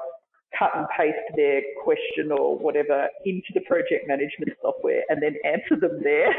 cut 0.58 0.72
and 0.76 0.86
paste 0.98 1.18
their 1.36 1.62
question 1.84 2.32
or 2.32 2.58
whatever 2.58 3.08
into 3.26 3.48
the 3.54 3.62
project 3.62 4.08
management 4.08 4.52
software 4.62 5.04
and 5.10 5.22
then 5.22 5.36
answer 5.44 5.76
them 5.80 6.00
there. 6.04 6.34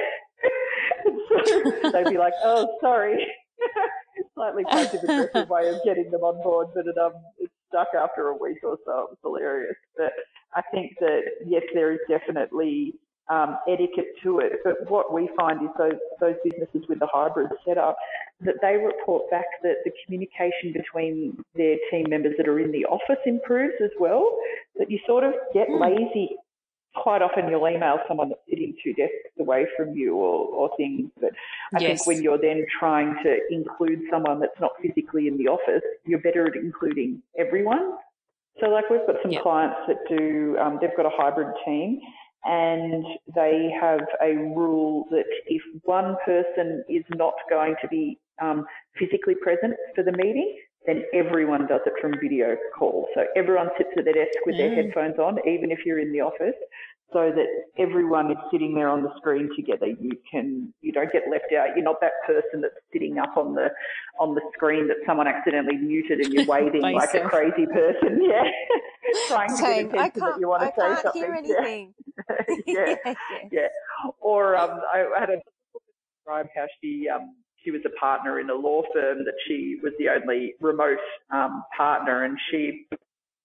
so 1.83 1.91
they'd 1.91 2.11
be 2.11 2.19
like, 2.19 2.35
"Oh, 2.43 2.77
sorry." 2.81 3.27
Slightly 4.35 4.65
passive 4.65 5.03
aggressive 5.03 5.49
way 5.49 5.69
of 5.69 5.83
getting 5.85 6.11
them 6.11 6.23
on 6.23 6.43
board, 6.43 6.69
but 6.75 6.87
it 6.87 6.99
um 6.99 7.13
it 7.39 7.51
stuck 7.69 7.89
after 7.99 8.29
a 8.29 8.37
week 8.37 8.59
or 8.63 8.79
so. 8.85 8.93
It 8.93 9.11
was 9.11 9.19
hilarious. 9.23 9.77
But 9.97 10.13
I 10.55 10.63
think 10.73 10.97
that 11.01 11.21
yes, 11.45 11.63
there 11.75 11.93
is 11.93 12.01
definitely 12.09 12.95
um, 13.29 13.59
etiquette 13.69 14.15
to 14.23 14.39
it. 14.39 14.53
But 14.65 14.89
what 14.91 15.13
we 15.13 15.29
find 15.37 15.63
is 15.63 15.71
those 15.79 15.99
those 16.21 16.37
businesses 16.45 16.89
with 16.89 17.01
the 17.01 17.09
hybrid 17.13 17.51
setup 17.67 17.97
that 18.41 18.57
they 18.61 18.77
report 18.77 19.31
back 19.31 19.47
that 19.63 19.77
the 19.85 19.91
communication 20.05 20.73
between 20.73 21.37
their 21.55 21.77
team 21.91 22.07
members 22.09 22.35
that 22.39 22.49
are 22.49 22.61
in 22.61 22.71
the 22.71 22.85
office 22.87 23.23
improves 23.27 23.75
as 23.83 23.91
well. 23.99 24.37
That 24.79 24.91
you 24.91 24.99
sort 25.07 25.25
of 25.25 25.33
get 25.53 25.69
hmm. 25.69 25.83
lazy. 25.83 26.37
Quite 26.97 27.23
often 27.23 27.49
you'll 27.49 27.69
email 27.69 27.99
someone 28.09 28.31
that's 28.31 28.41
sitting 28.49 28.75
two 28.83 28.95
desks 28.95 29.15
away 29.39 29.67
from 29.77 29.95
you 29.95 30.15
or, 30.15 30.47
or 30.49 30.77
things. 30.77 31.11
But 31.21 31.31
I 31.75 31.81
yes. 31.81 32.05
think 32.05 32.07
when 32.07 32.23
you're 32.23 32.39
then 32.39 32.65
trying 32.79 33.15
to 33.23 33.39
include 33.51 34.01
someone 34.11 34.41
that's 34.41 34.59
not 34.61 34.73
physically 34.81 35.29
in 35.29 35.37
the 35.37 35.49
office, 35.49 35.83
you're 36.05 36.21
better 36.21 36.47
at 36.47 36.57
including 36.57 37.23
everyone. 37.39 37.93
So 38.61 38.69
like 38.69 38.89
we've 38.89 39.07
got 39.07 39.17
some 39.23 39.31
yep. 39.31 39.43
clients 39.43 39.77
that 39.89 39.99
do, 40.09 40.57
um, 40.59 40.79
they've 40.81 40.97
got 40.97 41.07
a 41.07 41.11
hybrid 41.13 41.55
team 41.65 42.01
and 42.45 43.05
they 43.35 43.71
have 43.79 44.01
a 44.23 44.35
rule 44.35 45.07
that 45.11 45.25
if 45.47 45.63
one 45.83 46.17
person 46.25 46.83
is 46.89 47.05
not 47.11 47.35
going 47.51 47.75
to 47.83 47.89
be 47.89 48.19
um, 48.41 48.65
physically 48.99 49.35
present 49.35 49.75
for 49.95 50.05
the 50.05 50.13
meeting, 50.13 50.57
then 50.87 51.03
everyone 51.13 51.67
does 51.67 51.81
it 51.87 51.93
from 52.01 52.15
video 52.21 52.57
call. 52.77 53.09
So 53.15 53.25
everyone 53.37 53.69
sits 53.77 53.91
at 53.97 54.05
their 54.05 54.15
desk 54.15 54.39
with 54.45 54.55
mm. 54.55 54.59
their 54.59 54.75
headphones 54.75 55.19
on, 55.19 55.39
even 55.47 55.71
if 55.71 55.81
you're 55.85 55.99
in 55.99 56.13
the 56.13 56.21
office 56.21 56.57
so 57.13 57.31
that 57.35 57.47
everyone 57.79 58.31
is 58.33 58.37
sitting 58.51 58.75
there 58.75 58.89
on 58.89 59.03
the 59.03 59.11
screen 59.17 59.49
together. 59.55 59.87
You 59.87 60.11
can, 60.31 60.73
you 60.81 60.93
don't 60.93 61.11
get 61.13 61.23
left 61.31 61.53
out. 61.53 61.69
You're 61.77 61.85
not 61.85 62.01
that 62.01 62.13
person 62.27 62.61
that's 62.61 62.75
sitting 62.93 63.19
up 63.19 63.37
on 63.37 63.55
the, 63.55 63.69
on 64.19 64.35
the 64.35 64.41
screen 64.55 64.89
that 64.89 64.97
someone 65.07 65.29
accidentally 65.29 65.77
muted 65.77 66.19
and 66.21 66.33
you're 66.33 66.47
waving 66.49 66.83
like 66.83 67.15
a 67.15 67.21
crazy 67.29 67.67
person. 67.67 68.21
Yeah. 68.27 68.51
Trying 69.29 69.57
to 69.57 69.63
get 69.63 69.79
attention 69.87 70.21
that 70.21 70.41
you 70.41 70.49
want 70.49 70.63
to 70.63 70.83
I 70.83 70.97
say 70.97 71.03
something. 71.03 71.23
Hear 71.23 71.35
anything. 71.35 71.95
Yeah. 72.67 72.97
yeah. 73.05 73.15
yeah. 73.53 73.69
Or, 74.21 74.57
um, 74.57 74.81
I 74.93 75.07
had 75.19 75.31
a 75.31 75.37
describe 76.19 76.47
how 76.55 76.67
she, 76.83 77.07
um, 77.09 77.35
she 77.67 77.73
was 77.73 77.83
a 77.85 77.91
partner 77.99 78.39
in 78.39 78.49
a 78.49 78.55
law 78.55 78.83
firm 78.95 79.25
that 79.25 79.35
she 79.47 79.77
was 79.83 79.93
the 79.99 80.09
only 80.09 80.55
remote 80.61 80.99
um, 81.31 81.65
partner 81.77 82.25
and 82.25 82.39
she 82.51 82.87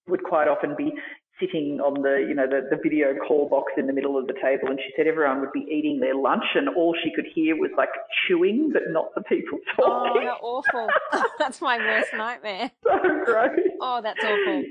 would 0.06 0.22
quite 0.22 0.46
often 0.46 0.74
be 0.76 0.92
sitting 1.40 1.80
on 1.80 2.02
the, 2.02 2.24
you 2.28 2.34
know, 2.34 2.46
the, 2.46 2.68
the 2.70 2.80
video 2.80 3.14
call 3.26 3.48
box 3.48 3.72
in 3.76 3.88
the 3.88 3.92
middle 3.92 4.16
of 4.16 4.28
the 4.28 4.34
table 4.34 4.68
and 4.68 4.78
she 4.78 4.92
said 4.96 5.08
everyone 5.08 5.40
would 5.40 5.52
be 5.52 5.66
eating 5.68 5.98
their 5.98 6.14
lunch 6.14 6.44
and 6.54 6.68
all 6.68 6.94
she 7.02 7.10
could 7.16 7.26
hear 7.34 7.56
was 7.56 7.70
like 7.76 7.88
chewing, 8.28 8.70
but 8.72 8.82
not 8.88 9.12
the 9.16 9.22
people 9.22 9.58
talking. 9.74 10.28
Oh, 10.30 10.62
that's 10.62 10.72
awful. 10.72 10.88
that's 11.38 11.60
my 11.60 11.78
worst 11.78 12.10
nightmare. 12.14 12.70
So 12.84 13.24
gross. 13.24 13.58
Oh, 13.80 14.00
that's 14.02 14.22
awful. 14.22 14.62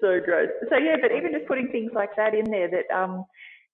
So 0.00 0.20
gross. 0.24 0.48
So 0.70 0.76
yeah, 0.76 0.96
but 1.00 1.12
even 1.12 1.32
just 1.32 1.46
putting 1.46 1.68
things 1.68 1.90
like 1.94 2.16
that 2.16 2.34
in 2.34 2.50
there 2.50 2.70
that, 2.70 2.94
um, 2.94 3.24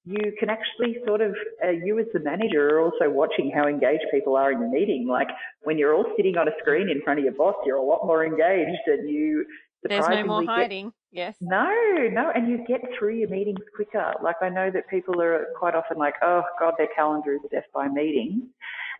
you 0.04 0.32
can 0.38 0.48
actually 0.48 0.96
sort 1.06 1.20
of, 1.20 1.34
uh, 1.64 1.70
you 1.70 1.98
as 1.98 2.06
the 2.12 2.20
manager 2.20 2.76
are 2.76 2.80
also 2.80 3.10
watching 3.10 3.50
how 3.54 3.66
engaged 3.66 4.04
people 4.10 4.36
are 4.36 4.50
in 4.50 4.60
the 4.60 4.68
meeting. 4.68 5.06
Like 5.06 5.28
when 5.62 5.78
you're 5.78 5.94
all 5.94 6.06
sitting 6.16 6.36
on 6.36 6.48
a 6.48 6.52
screen 6.60 6.88
in 6.88 7.02
front 7.02 7.18
of 7.18 7.24
your 7.24 7.34
boss, 7.34 7.56
you're 7.66 7.76
a 7.76 7.82
lot 7.82 8.06
more 8.06 8.24
engaged 8.24 8.86
and 8.86 9.08
you 9.08 9.44
there's 9.82 10.08
no 10.08 10.24
more 10.24 10.44
hiding. 10.44 10.86
Get, 10.86 10.92
yes. 11.10 11.36
No, 11.40 11.70
no, 12.12 12.30
and 12.34 12.48
you 12.48 12.64
get 12.66 12.80
through 12.98 13.14
your 13.14 13.28
meetings 13.30 13.60
quicker. 13.74 14.12
Like 14.22 14.36
I 14.42 14.48
know 14.50 14.70
that 14.70 14.88
people 14.88 15.20
are 15.22 15.46
quite 15.58 15.74
often 15.74 15.96
like, 15.96 16.14
oh 16.22 16.42
God, 16.58 16.74
their 16.76 16.88
calendar 16.94 17.34
is 17.34 17.40
death 17.50 17.64
by 17.74 17.88
meetings. 17.88 18.44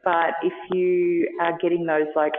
But 0.04 0.34
if 0.42 0.52
you 0.72 1.28
are 1.42 1.58
getting 1.60 1.84
those 1.84 2.06
like 2.16 2.32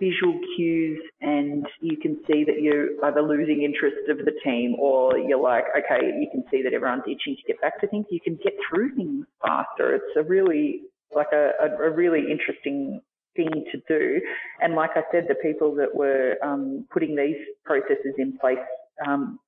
visual 0.00 0.38
cues 0.56 1.00
and 1.20 1.66
you 1.80 1.96
can 1.96 2.18
see 2.26 2.44
that 2.44 2.60
you're 2.60 2.88
either 3.04 3.22
losing 3.22 3.62
interest 3.62 4.08
of 4.08 4.18
the 4.18 4.32
team 4.42 4.74
or 4.78 5.18
you're 5.18 5.40
like, 5.40 5.64
okay, 5.76 6.06
you 6.18 6.28
can 6.32 6.42
see 6.50 6.62
that 6.62 6.72
everyone's 6.72 7.02
itching 7.04 7.36
to 7.36 7.42
get 7.46 7.60
back 7.60 7.80
to 7.80 7.86
things, 7.86 8.06
you 8.10 8.20
can 8.20 8.36
get 8.42 8.54
through 8.68 8.94
things 8.96 9.26
faster. 9.44 9.94
It's 9.94 10.16
a 10.16 10.22
really 10.22 10.82
like 11.14 11.32
a, 11.32 11.50
a, 11.60 11.90
really 11.90 12.30
interesting 12.30 13.00
thing 13.36 13.50
to 13.72 13.78
do. 13.88 14.20
And 14.60 14.74
like 14.74 14.90
I 14.94 15.02
said, 15.12 15.26
the 15.28 15.34
people 15.36 15.74
that 15.76 15.94
were 15.94 16.36
um, 16.42 16.86
putting 16.92 17.16
these 17.16 17.36
processes 17.64 18.14
in 18.18 18.38
place 18.38 18.58
um, 19.06 19.38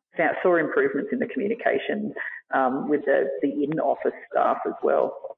saw 0.42 0.56
improvements 0.56 1.11
in 1.12 1.18
the 1.18 1.26
communication 1.26 2.12
um, 2.52 2.88
with 2.88 3.04
the, 3.04 3.28
the 3.42 3.64
in-office 3.64 4.12
staff 4.30 4.59
as 4.66 4.75
well. 4.82 5.37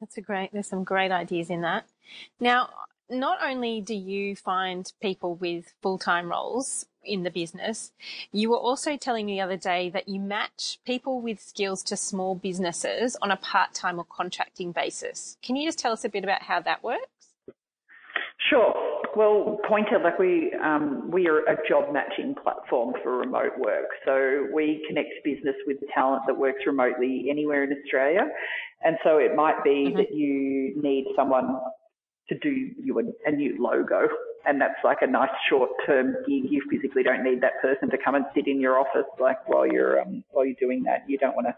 That's 0.00 0.16
a 0.16 0.22
great, 0.22 0.50
there's 0.52 0.68
some 0.68 0.84
great 0.84 1.12
ideas 1.12 1.50
in 1.50 1.60
that. 1.62 1.84
Now, 2.38 2.70
not 3.10 3.38
only 3.44 3.80
do 3.80 3.94
you 3.94 4.36
find 4.36 4.92
people 5.00 5.34
with 5.34 5.72
full-time 5.82 6.30
roles 6.30 6.86
in 7.02 7.22
the 7.22 7.30
business, 7.30 7.92
you 8.32 8.50
were 8.50 8.58
also 8.58 8.96
telling 8.96 9.26
me 9.26 9.34
the 9.34 9.40
other 9.40 9.56
day 9.56 9.90
that 9.90 10.08
you 10.08 10.20
match 10.20 10.78
people 10.84 11.20
with 11.20 11.40
skills 11.40 11.82
to 11.84 11.96
small 11.96 12.34
businesses 12.34 13.16
on 13.22 13.30
a 13.30 13.36
part-time 13.36 13.98
or 13.98 14.04
contracting 14.04 14.72
basis. 14.72 15.36
Can 15.42 15.56
you 15.56 15.66
just 15.66 15.78
tell 15.78 15.92
us 15.92 16.04
a 16.04 16.08
bit 16.08 16.24
about 16.24 16.42
how 16.42 16.60
that 16.60 16.84
works? 16.84 17.34
Sure. 18.48 18.74
Well, 19.16 19.58
Pointer, 19.68 19.98
like 20.02 20.18
we 20.18 20.52
um, 20.64 21.10
we 21.10 21.28
are 21.28 21.40
a 21.40 21.56
job 21.68 21.92
matching 21.92 22.34
platform 22.42 22.94
for 23.02 23.18
remote 23.18 23.58
work. 23.58 23.88
So 24.04 24.46
we 24.54 24.84
connect 24.88 25.10
business 25.24 25.56
with 25.66 25.78
talent 25.92 26.22
that 26.26 26.38
works 26.38 26.60
remotely 26.64 27.26
anywhere 27.28 27.64
in 27.64 27.70
Australia. 27.72 28.28
And 28.82 28.96
so 29.04 29.18
it 29.18 29.34
might 29.34 29.62
be 29.62 29.88
mm-hmm. 29.88 29.96
that 29.96 30.14
you 30.14 30.80
need 30.80 31.06
someone 31.16 31.60
to 32.28 32.38
do 32.38 32.50
you 32.50 32.98
a, 32.98 33.02
a 33.28 33.32
new 33.32 33.60
logo. 33.62 34.08
And 34.46 34.60
that's 34.60 34.82
like 34.82 34.98
a 35.02 35.06
nice 35.06 35.30
short 35.48 35.70
term 35.86 36.14
gig. 36.26 36.50
You 36.50 36.62
physically 36.70 37.02
don't 37.02 37.22
need 37.22 37.42
that 37.42 37.60
person 37.60 37.90
to 37.90 37.98
come 38.02 38.14
and 38.14 38.24
sit 38.34 38.46
in 38.46 38.60
your 38.60 38.78
office 38.78 39.08
like 39.18 39.46
while 39.48 39.66
you're 39.66 40.00
um, 40.00 40.24
while 40.30 40.44
you're 40.46 40.56
doing 40.58 40.82
that. 40.84 41.04
You 41.06 41.18
don't 41.18 41.36
want 41.36 41.48
to 41.48 41.54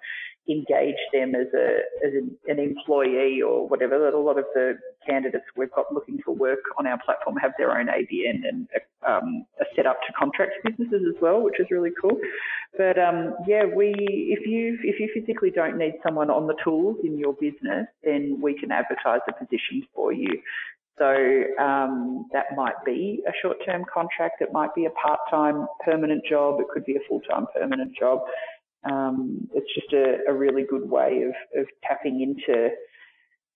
engage 0.53 0.99
them 1.13 1.35
as 1.35 1.47
a 1.55 1.79
as 2.05 2.13
an, 2.15 2.59
employee 2.59 3.41
or 3.41 3.69
whatever. 3.69 4.09
A 4.09 4.19
lot 4.19 4.39
of 4.39 4.47
the 4.55 4.79
candidates 5.07 5.45
we've 5.57 5.71
got 5.73 5.93
looking 5.93 6.19
for 6.25 6.35
work 6.35 6.61
on 6.79 6.87
our 6.87 6.99
platform 7.05 7.37
have 7.37 7.53
their 7.59 7.79
own 7.79 7.87
ABN 7.87 8.49
and 8.49 8.69
um, 9.07 9.47
are 9.61 9.67
set 9.77 9.87
up 9.87 9.99
to 10.07 10.13
contract 10.13 10.53
businesses 10.65 11.03
as 11.09 11.21
well, 11.21 11.41
which 11.43 11.61
is 11.61 11.67
really 11.71 11.91
cool. 12.01 12.19
But 12.77 12.99
um, 12.99 13.35
yeah, 13.47 13.65
we 13.65 13.95
if 13.97 14.47
you 14.47 14.79
if 14.83 14.99
you 14.99 15.09
physically 15.15 15.51
don't 15.51 15.79
need 15.79 15.95
someone 16.03 16.31
on 16.31 16.47
the 16.47 16.57
tools 16.65 16.97
in 17.05 17.19
your 17.19 17.35
business, 17.35 17.87
then 18.03 18.41
we 18.41 18.59
can 18.59 18.73
advertise 18.73 19.21
the 19.27 19.33
positions 19.33 19.85
for 19.95 20.13
you. 20.13 20.41
So 21.03 21.43
um, 21.61 22.27
that 22.33 22.55
might 22.55 22.77
be 22.87 23.25
a 23.27 23.33
short-term 23.43 23.85
contract. 23.93 24.41
It 24.41 24.53
might 24.53 24.73
be 24.73 24.85
a 24.85 24.91
part-time 24.91 25.67
permanent 25.85 26.25
job. 26.25 26.61
It 26.61 26.67
could 26.73 26.85
be 26.85 26.95
a 26.95 27.01
full-time 27.09 27.47
permanent 27.53 27.91
job. 27.99 28.21
Um, 28.89 29.49
it's 29.53 29.67
just 29.75 29.93
a, 29.93 30.19
a, 30.29 30.33
really 30.33 30.65
good 30.69 30.89
way 30.89 31.23
of, 31.23 31.61
of 31.61 31.67
tapping 31.85 32.21
into 32.21 32.71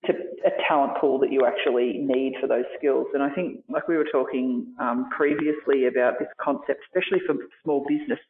to 0.07 0.13
a 0.45 0.51
talent 0.69 0.99
pool 1.01 1.19
that 1.21 1.33
you 1.33 1.47
actually 1.47 1.99
need 1.99 2.35
for 2.41 2.47
those 2.47 2.65
skills. 2.79 3.07
And 3.15 3.23
I 3.23 3.31
think, 3.31 3.63
like 3.69 3.89
we 3.89 3.97
were 3.97 4.07
talking 4.11 4.67
um, 4.81 5.09
previously 5.17 5.87
about 5.87 6.19
this 6.19 6.29
concept, 6.41 6.81
especially 6.89 7.21
for 7.27 7.35
small 7.65 7.85
business, 7.89 8.21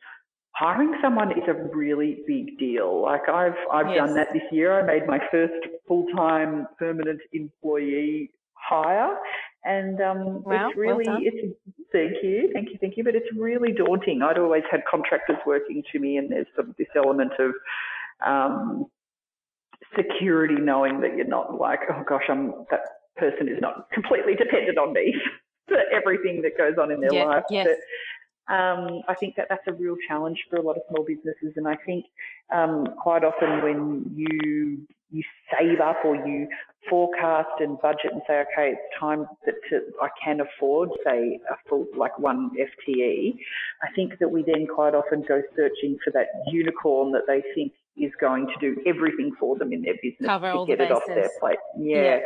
hiring 0.53 0.95
someone 1.03 1.33
is 1.33 1.45
a 1.49 1.55
really 1.77 2.23
big 2.27 2.59
deal. 2.59 3.03
Like 3.03 3.29
I've 3.29 3.61
I've 3.71 3.89
yes. 3.89 3.99
done 3.99 4.15
that 4.17 4.29
this 4.33 4.43
year. 4.51 4.81
I 4.81 4.87
made 4.87 5.07
my 5.07 5.21
first 5.31 5.67
full 5.87 6.07
time 6.17 6.67
permanent 6.79 7.21
employee 7.33 8.31
hire, 8.69 9.17
and 9.65 10.01
um, 10.01 10.43
wow, 10.45 10.69
it's 10.69 10.77
really 10.77 11.05
well 11.07 11.19
it's 11.21 11.57
thank 11.93 12.13
you, 12.23 12.51
thank 12.53 12.69
you, 12.71 12.79
thank 12.81 12.97
you. 12.97 13.05
But 13.05 13.15
it's 13.15 13.29
really 13.37 13.73
daunting. 13.73 14.23
I'd 14.23 14.39
always 14.39 14.63
had 14.71 14.81
contractors 14.91 15.39
working 15.47 15.83
to 15.93 15.99
me, 15.99 16.17
and 16.17 16.31
there's 16.31 16.47
sort 16.55 16.69
of 16.69 16.77
this 16.77 16.89
element 16.97 17.33
of 17.39 17.53
um, 18.27 18.87
security 19.97 20.57
knowing 20.57 21.01
that 21.01 21.17
you're 21.17 21.27
not 21.27 21.59
like, 21.59 21.81
oh 21.91 22.03
gosh, 22.09 22.25
I'm 22.29 22.53
that 22.71 22.81
person 23.17 23.49
is 23.49 23.61
not 23.61 23.91
completely 23.93 24.35
dependent 24.35 24.79
on 24.79 24.93
me 24.93 25.15
for 25.69 25.79
everything 25.93 26.43
that 26.43 26.57
goes 26.57 26.75
on 26.81 26.91
in 26.91 27.01
their 27.01 27.13
yeah, 27.13 27.25
life. 27.25 27.45
Yes. 27.51 27.67
But 27.69 27.77
um, 28.49 29.03
I 29.09 29.15
think 29.19 29.35
that 29.37 29.47
that's 29.49 29.67
a 29.67 29.73
real 29.73 29.97
challenge 30.09 30.39
for 30.49 30.57
a 30.57 30.63
lot 30.63 30.77
of 30.77 30.83
small 30.91 31.05
businesses, 31.05 31.55
and 31.57 31.67
I 31.67 31.77
think 31.85 32.05
um, 32.55 32.87
quite 32.99 33.25
often 33.25 33.63
when 33.63 34.13
you 34.15 34.87
you 35.11 35.23
save 35.57 35.81
up 35.81 36.05
or 36.05 36.17
you 36.17 36.49
forecast 36.89 37.61
and 37.61 37.81
budget 37.81 38.13
and 38.13 38.23
say, 38.27 38.41
okay, 38.41 38.73
it's 38.73 39.01
time 39.01 39.27
that 39.45 39.55
to, 39.71 39.81
I 40.03 40.09
can 40.23 40.41
afford, 40.41 40.91
say, 41.05 41.39
a 41.51 41.55
full, 41.69 41.87
like 41.97 42.19
one 42.19 42.51
FTE. 42.51 43.37
I 43.83 43.93
think 43.95 44.19
that 44.19 44.29
we 44.29 44.43
then 44.43 44.67
quite 44.67 44.95
often 44.95 45.25
go 45.27 45.43
searching 45.55 45.97
for 46.05 46.11
that 46.13 46.27
unicorn 46.51 47.13
that 47.13 47.23
they 47.27 47.43
think 47.55 47.73
is 47.97 48.13
going 48.21 48.47
to 48.47 48.55
do 48.61 48.81
everything 48.87 49.33
for 49.39 49.57
them 49.57 49.73
in 49.73 49.83
their 49.83 49.95
business 50.03 50.27
Cover 50.27 50.53
to 50.53 50.65
get 50.67 50.81
it 50.81 50.93
off 50.93 51.03
their 51.07 51.31
plate. 51.41 51.59
Yeah. 51.79 52.03
yeah. 52.03 52.19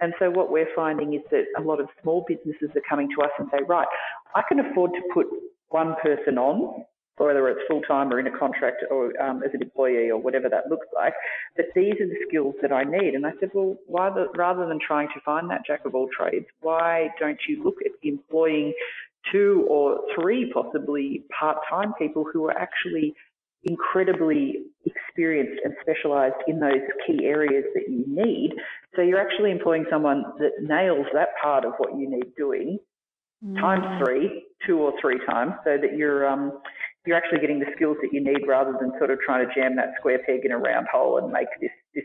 And 0.00 0.12
so 0.18 0.30
what 0.30 0.50
we're 0.50 0.68
finding 0.76 1.14
is 1.14 1.22
that 1.30 1.44
a 1.56 1.62
lot 1.62 1.80
of 1.80 1.88
small 2.02 2.24
businesses 2.28 2.68
are 2.76 2.82
coming 2.88 3.08
to 3.16 3.22
us 3.22 3.30
and 3.38 3.48
say, 3.50 3.58
right, 3.66 3.86
I 4.34 4.42
can 4.46 4.60
afford 4.60 4.92
to 4.92 5.00
put 5.14 5.26
one 5.68 5.94
person 6.02 6.38
on 6.38 6.84
whether 7.18 7.48
it's 7.48 7.60
full 7.68 7.80
time 7.82 8.12
or 8.12 8.20
in 8.20 8.26
a 8.26 8.38
contract 8.38 8.84
or 8.90 9.10
um, 9.22 9.42
as 9.42 9.50
an 9.54 9.62
employee 9.62 10.10
or 10.10 10.18
whatever 10.18 10.48
that 10.48 10.68
looks 10.68 10.86
like. 10.94 11.14
But 11.56 11.66
these 11.74 11.94
are 11.94 12.06
the 12.06 12.18
skills 12.28 12.54
that 12.62 12.72
I 12.72 12.84
need. 12.84 13.14
And 13.14 13.26
I 13.26 13.32
said, 13.40 13.50
well, 13.54 13.76
rather, 13.88 14.28
rather 14.36 14.66
than 14.66 14.78
trying 14.84 15.08
to 15.08 15.20
find 15.24 15.50
that 15.50 15.62
jack 15.66 15.84
of 15.86 15.94
all 15.94 16.08
trades, 16.16 16.46
why 16.60 17.08
don't 17.18 17.38
you 17.48 17.64
look 17.64 17.76
at 17.84 17.92
employing 18.02 18.74
two 19.32 19.66
or 19.68 20.00
three 20.14 20.52
possibly 20.52 21.24
part 21.38 21.56
time 21.68 21.94
people 21.98 22.24
who 22.30 22.44
are 22.46 22.56
actually 22.56 23.14
incredibly 23.64 24.58
experienced 24.84 25.60
and 25.64 25.74
specialized 25.80 26.36
in 26.46 26.60
those 26.60 26.82
key 27.06 27.24
areas 27.24 27.64
that 27.74 27.90
you 27.90 28.04
need. 28.06 28.52
So 28.94 29.02
you're 29.02 29.20
actually 29.20 29.50
employing 29.50 29.86
someone 29.90 30.22
that 30.38 30.52
nails 30.60 31.06
that 31.14 31.30
part 31.42 31.64
of 31.64 31.72
what 31.78 31.98
you 31.98 32.08
need 32.08 32.36
doing 32.36 32.78
mm. 33.44 33.60
times 33.60 33.84
three, 34.04 34.44
two 34.66 34.78
or 34.78 34.92
three 35.00 35.18
times, 35.26 35.52
so 35.64 35.76
that 35.80 35.96
you're 35.96 36.28
um, 36.28 36.60
you're 37.06 37.16
actually 37.16 37.40
getting 37.40 37.60
the 37.60 37.66
skills 37.74 37.96
that 38.02 38.12
you 38.12 38.22
need 38.22 38.46
rather 38.46 38.76
than 38.80 38.92
sort 38.98 39.10
of 39.10 39.18
trying 39.24 39.46
to 39.46 39.54
jam 39.54 39.76
that 39.76 39.90
square 39.98 40.18
peg 40.26 40.44
in 40.44 40.52
a 40.52 40.58
round 40.58 40.86
hole 40.92 41.18
and 41.18 41.32
make 41.32 41.48
this 41.60 41.70
this 41.94 42.04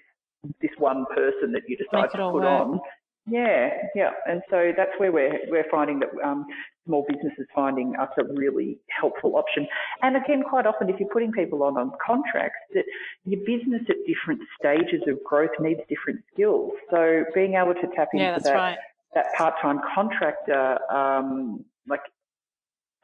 this 0.61 0.71
one 0.77 1.05
person 1.15 1.51
that 1.51 1.63
you 1.67 1.77
decide 1.77 2.09
to 2.11 2.17
put 2.17 2.33
work. 2.33 2.45
on. 2.45 2.79
Yeah, 3.27 3.69
yeah, 3.93 4.11
and 4.25 4.41
so 4.49 4.71
that's 4.75 4.91
where 4.97 5.11
we're 5.11 5.39
we're 5.47 5.69
finding 5.69 5.99
that 5.99 6.09
um, 6.25 6.45
small 6.87 7.05
businesses 7.07 7.45
finding 7.53 7.95
us 7.95 8.09
a 8.17 8.23
really 8.33 8.79
helpful 8.89 9.35
option. 9.35 9.67
And 10.01 10.17
again, 10.17 10.41
quite 10.47 10.65
often, 10.65 10.89
if 10.89 10.99
you're 10.99 11.09
putting 11.09 11.31
people 11.31 11.61
on 11.61 11.77
on 11.77 11.91
contracts, 12.05 12.57
that 12.73 12.83
your 13.25 13.39
business 13.41 13.83
at 13.89 13.97
different 14.07 14.41
stages 14.59 15.03
of 15.07 15.23
growth 15.23 15.51
needs 15.59 15.81
different 15.87 16.21
skills. 16.33 16.71
So 16.89 17.23
being 17.35 17.53
able 17.53 17.75
to 17.75 17.87
tap 17.95 18.09
into 18.13 18.25
yeah, 18.25 18.39
that 18.39 18.53
right. 18.53 18.77
That 19.13 19.25
part-time 19.37 19.81
contractor, 19.93 20.79
um, 20.91 21.65
like 21.87 22.01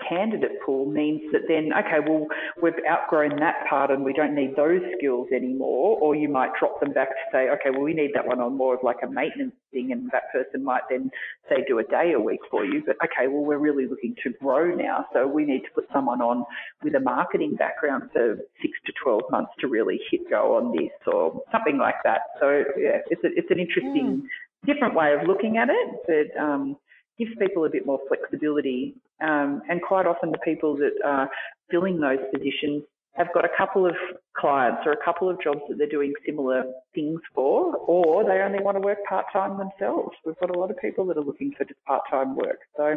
candidate 0.07 0.61
pool 0.65 0.85
means 0.85 1.21
that 1.31 1.41
then, 1.47 1.71
okay, 1.73 1.99
well, 2.07 2.27
we've 2.61 2.73
outgrown 2.89 3.39
that 3.39 3.67
part 3.69 3.89
and 3.89 4.03
we 4.03 4.13
don't 4.13 4.35
need 4.35 4.55
those 4.55 4.81
skills 4.97 5.27
anymore. 5.33 5.97
Or 5.99 6.15
you 6.15 6.29
might 6.29 6.51
drop 6.59 6.79
them 6.79 6.93
back 6.93 7.09
to 7.09 7.15
say, 7.31 7.49
okay, 7.49 7.69
well, 7.71 7.81
we 7.81 7.93
need 7.93 8.11
that 8.13 8.27
one 8.27 8.39
on 8.39 8.55
more 8.55 8.75
of 8.75 8.81
like 8.83 8.97
a 9.03 9.07
maintenance 9.09 9.55
thing. 9.71 9.91
And 9.91 10.09
that 10.11 10.31
person 10.31 10.63
might 10.63 10.83
then 10.89 11.09
say, 11.49 11.63
do 11.67 11.79
a 11.79 11.83
day 11.83 12.13
a 12.13 12.19
week 12.19 12.41
for 12.49 12.63
you. 12.63 12.83
But 12.85 12.97
okay, 13.03 13.27
well, 13.27 13.43
we're 13.43 13.57
really 13.57 13.87
looking 13.87 14.15
to 14.23 14.29
grow 14.41 14.73
now. 14.73 15.05
So 15.13 15.27
we 15.27 15.45
need 15.45 15.61
to 15.61 15.71
put 15.73 15.85
someone 15.91 16.21
on 16.21 16.45
with 16.83 16.95
a 16.95 16.99
marketing 16.99 17.55
background 17.55 18.09
for 18.13 18.37
six 18.61 18.73
to 18.85 18.93
12 19.03 19.21
months 19.31 19.51
to 19.59 19.67
really 19.67 19.99
hit 20.11 20.29
go 20.29 20.57
on 20.57 20.75
this 20.75 20.91
or 21.07 21.41
something 21.51 21.77
like 21.77 21.95
that. 22.03 22.21
So 22.39 22.63
yeah, 22.77 22.99
it's, 23.09 23.23
a, 23.23 23.29
it's 23.35 23.49
an 23.49 23.59
interesting, 23.59 24.21
mm. 24.21 24.27
Different 24.65 24.95
way 24.95 25.13
of 25.13 25.27
looking 25.27 25.57
at 25.57 25.69
it. 25.69 25.89
that 26.07 26.41
um, 26.41 26.77
gives 27.17 27.31
people 27.39 27.65
a 27.65 27.69
bit 27.69 27.85
more 27.85 27.99
flexibility. 28.07 28.95
Um, 29.21 29.61
and 29.69 29.81
quite 29.81 30.05
often 30.05 30.31
the 30.31 30.37
people 30.39 30.75
that 30.77 30.93
are 31.03 31.29
filling 31.69 31.99
those 31.99 32.19
positions 32.33 32.83
have 33.13 33.33
got 33.33 33.43
a 33.43 33.49
couple 33.57 33.85
of 33.85 33.95
clients 34.37 34.83
or 34.85 34.91
a 34.91 35.03
couple 35.03 35.27
of 35.27 35.41
jobs 35.41 35.61
that 35.67 35.79
they're 35.79 35.89
doing 35.89 36.13
similar 36.23 36.63
things 36.93 37.19
for, 37.33 37.75
or 37.75 38.23
they 38.23 38.41
only 38.41 38.61
want 38.61 38.77
to 38.77 38.81
work 38.81 38.99
part 39.09 39.25
time 39.33 39.57
themselves. 39.57 40.15
We've 40.23 40.39
got 40.39 40.55
a 40.55 40.59
lot 40.59 40.69
of 40.69 40.77
people 40.77 41.05
that 41.07 41.17
are 41.17 41.23
looking 41.23 41.51
for 41.57 41.65
just 41.65 41.83
part 41.85 42.03
time 42.11 42.35
work. 42.35 42.59
So, 42.75 42.95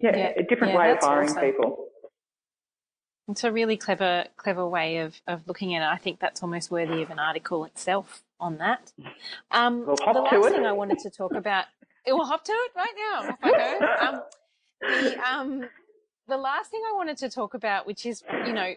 yeah, 0.00 0.16
yeah 0.16 0.32
a 0.36 0.42
different 0.42 0.74
yeah, 0.74 0.78
way 0.78 0.90
of 0.90 0.98
hiring 1.00 1.30
awesome. 1.30 1.42
people. 1.42 1.86
It's 3.30 3.44
a 3.44 3.52
really 3.52 3.76
clever, 3.76 4.26
clever 4.36 4.66
way 4.66 4.98
of, 4.98 5.20
of 5.26 5.46
looking 5.46 5.74
at 5.74 5.82
it. 5.82 5.86
I 5.86 5.96
think 5.96 6.20
that's 6.20 6.42
almost 6.42 6.70
worthy 6.70 7.02
of 7.02 7.10
an 7.10 7.18
article 7.18 7.64
itself 7.64 8.22
on 8.38 8.58
that. 8.58 8.92
Um, 9.50 9.86
well, 9.86 9.96
the 9.96 10.20
last 10.20 10.46
it. 10.46 10.52
thing 10.52 10.66
I 10.66 10.72
wanted 10.72 10.98
to 11.00 11.10
talk 11.10 11.34
about 11.34 11.66
it 12.06 12.12
will 12.12 12.26
hop 12.26 12.44
to 12.44 12.52
it 12.52 12.72
right 12.76 12.94
now. 12.96 13.28
Off 13.28 13.38
I 13.42 13.50
go. 13.50 14.06
Um, 14.06 14.22
the, 14.80 15.30
um, 15.30 15.64
the 16.28 16.36
last 16.36 16.70
thing 16.70 16.80
I 16.88 16.96
wanted 16.96 17.18
to 17.18 17.28
talk 17.28 17.54
about, 17.54 17.86
which 17.86 18.06
is, 18.06 18.22
you 18.46 18.52
know, 18.52 18.74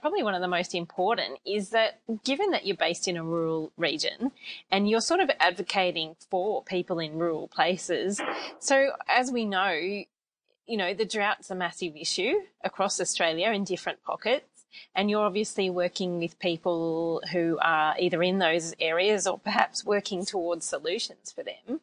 probably 0.00 0.22
one 0.22 0.34
of 0.34 0.40
the 0.40 0.48
most 0.48 0.74
important, 0.74 1.38
is 1.44 1.70
that 1.70 2.00
given 2.24 2.50
that 2.50 2.66
you're 2.66 2.76
based 2.76 3.08
in 3.08 3.16
a 3.16 3.24
rural 3.24 3.72
region 3.76 4.32
and 4.70 4.88
you're 4.88 5.00
sort 5.00 5.20
of 5.20 5.30
advocating 5.40 6.16
for 6.30 6.62
people 6.62 6.98
in 6.98 7.18
rural 7.18 7.48
places, 7.48 8.20
so 8.58 8.90
as 9.08 9.32
we 9.32 9.44
know, 9.44 10.04
you 10.66 10.76
know, 10.76 10.94
the 10.94 11.04
drought's 11.04 11.50
a 11.50 11.54
massive 11.54 11.96
issue 11.96 12.34
across 12.62 13.00
Australia 13.00 13.50
in 13.50 13.64
different 13.64 14.02
pockets. 14.02 14.46
And 14.94 15.10
you're 15.10 15.24
obviously 15.24 15.68
working 15.68 16.18
with 16.18 16.38
people 16.38 17.22
who 17.30 17.58
are 17.60 17.94
either 17.98 18.22
in 18.22 18.38
those 18.38 18.74
areas 18.80 19.26
or 19.26 19.38
perhaps 19.38 19.84
working 19.84 20.24
towards 20.24 20.64
solutions 20.66 21.30
for 21.30 21.42
them. 21.42 21.80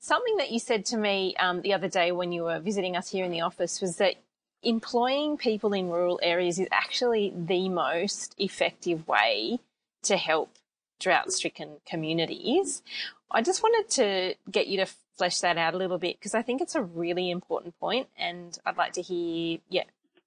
Something 0.00 0.36
that 0.38 0.50
you 0.50 0.58
said 0.58 0.84
to 0.86 0.96
me 0.96 1.36
um, 1.36 1.62
the 1.62 1.74
other 1.74 1.88
day 1.88 2.10
when 2.12 2.32
you 2.32 2.44
were 2.44 2.58
visiting 2.58 2.96
us 2.96 3.10
here 3.10 3.24
in 3.24 3.30
the 3.30 3.40
office 3.40 3.80
was 3.80 3.96
that 3.96 4.16
employing 4.62 5.36
people 5.36 5.72
in 5.72 5.90
rural 5.90 6.18
areas 6.22 6.58
is 6.58 6.68
actually 6.72 7.32
the 7.36 7.68
most 7.68 8.34
effective 8.38 9.06
way 9.06 9.60
to 10.02 10.16
help 10.16 10.56
drought 10.98 11.32
stricken 11.32 11.76
communities. 11.86 12.82
I 13.30 13.42
just 13.42 13.62
wanted 13.62 13.90
to 13.90 14.34
get 14.50 14.66
you 14.66 14.78
to 14.78 14.86
flesh 15.18 15.40
that 15.40 15.58
out 15.58 15.74
a 15.74 15.76
little 15.76 15.98
bit 15.98 16.18
because 16.18 16.34
I 16.34 16.42
think 16.42 16.62
it's 16.62 16.76
a 16.76 16.82
really 16.82 17.30
important 17.30 17.78
point 17.78 18.08
and 18.16 18.56
I'd 18.64 18.76
like 18.76 18.92
to 18.92 19.02
hear, 19.02 19.58
yeah, 19.68 19.82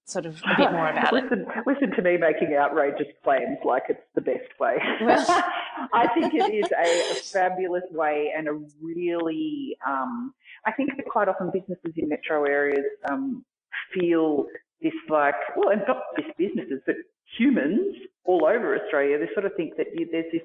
sort 0.06 0.26
of 0.26 0.42
a 0.44 0.58
bit 0.58 0.72
more 0.72 0.90
about 0.92 1.14
listen, 1.14 1.46
it. 1.56 1.64
Listen 1.66 1.92
to 1.96 2.02
me 2.02 2.18
making 2.18 2.56
outrageous 2.56 3.08
claims 3.24 3.58
like 3.64 3.84
it's 3.90 4.02
the 4.14 4.22
best 4.22 4.60
way. 4.60 4.76
Well, 5.02 5.26
I 5.94 6.08
think 6.14 6.34
it 6.34 6.54
is 6.54 6.70
a, 6.72 7.12
a, 7.12 7.16
fabulous 7.16 7.84
way 7.92 8.32
and 8.38 8.48
a 8.48 8.60
really, 8.82 9.78
um, 9.88 10.34
I 10.66 10.74
think 10.74 10.96
that 10.98 11.06
quite 11.06 11.30
often 11.30 11.52
businesses 11.52 11.94
in 11.96 12.10
metro 12.10 12.44
areas 12.46 12.86
um, 13.10 13.46
feel 13.94 14.46
this 14.82 14.94
like, 15.10 15.36
well, 15.56 15.70
and 15.70 15.82
not 15.88 16.04
just 16.20 16.38
businesses, 16.38 16.82
but 16.86 16.96
humans 17.38 17.96
all 18.26 18.46
over 18.46 18.76
Australia, 18.76 19.18
they 19.18 19.30
sort 19.34 19.46
of 19.46 19.54
think 19.56 19.78
that 19.78 19.88
you, 19.94 20.08
there's 20.12 20.32
this 20.32 20.42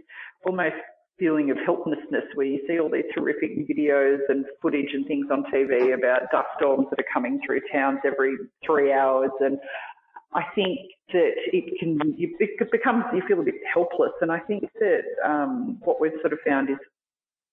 almost 0.46 0.76
feeling 1.18 1.50
of 1.50 1.56
helplessness 1.64 2.24
where 2.34 2.46
you 2.46 2.60
see 2.66 2.78
all 2.78 2.90
these 2.90 3.04
horrific 3.14 3.56
videos 3.68 4.18
and 4.28 4.44
footage 4.60 4.90
and 4.92 5.06
things 5.06 5.26
on 5.30 5.44
TV 5.52 5.94
about 5.94 6.30
dust 6.30 6.48
storms 6.58 6.86
that 6.90 7.00
are 7.00 7.12
coming 7.12 7.40
through 7.44 7.60
towns 7.72 7.98
every 8.04 8.36
three 8.64 8.92
hours. 8.92 9.30
And 9.40 9.58
I 10.34 10.42
think 10.54 10.78
that 11.12 11.32
it 11.52 11.78
can, 11.80 11.98
it 12.18 12.70
becomes, 12.70 13.04
you 13.14 13.22
feel 13.26 13.40
a 13.40 13.44
bit 13.44 13.54
helpless. 13.72 14.12
And 14.20 14.30
I 14.30 14.40
think 14.40 14.64
that 14.80 15.02
um, 15.24 15.78
what 15.84 16.00
we've 16.00 16.12
sort 16.20 16.32
of 16.32 16.38
found 16.46 16.68
is 16.68 16.76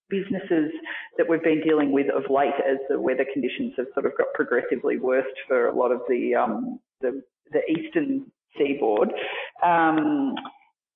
businesses 0.09 0.71
that 1.17 1.27
we've 1.27 1.43
been 1.43 1.61
dealing 1.61 1.91
with 1.91 2.07
of 2.13 2.29
late 2.29 2.53
as 2.67 2.77
the 2.89 2.99
weather 2.99 3.25
conditions 3.31 3.73
have 3.77 3.87
sort 3.93 4.05
of 4.05 4.11
got 4.17 4.27
progressively 4.33 4.97
worse 4.97 5.25
for 5.47 5.67
a 5.67 5.75
lot 5.75 5.91
of 5.91 6.01
the, 6.09 6.35
um, 6.35 6.79
the, 7.01 7.23
the 7.51 7.61
eastern 7.71 8.25
seaboard. 8.57 9.09
Um, 9.63 10.35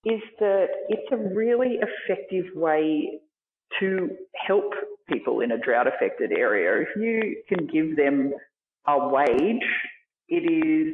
is 0.08 0.22
that 0.40 0.68
it's 0.90 1.12
a 1.12 1.18
really 1.18 1.80
effective 1.82 2.46
way 2.56 3.20
to 3.80 4.10
help 4.48 4.74
people 5.10 5.42
in 5.42 5.52
a 5.52 5.58
drought 5.58 5.88
affected 5.88 6.32
area. 6.32 6.82
If 6.84 6.96
you 6.96 7.44
can 7.50 7.68
give 7.68 7.98
them 7.98 8.34
a 8.88 9.10
wage, 9.10 9.68
it 10.30 10.46
is 10.46 10.94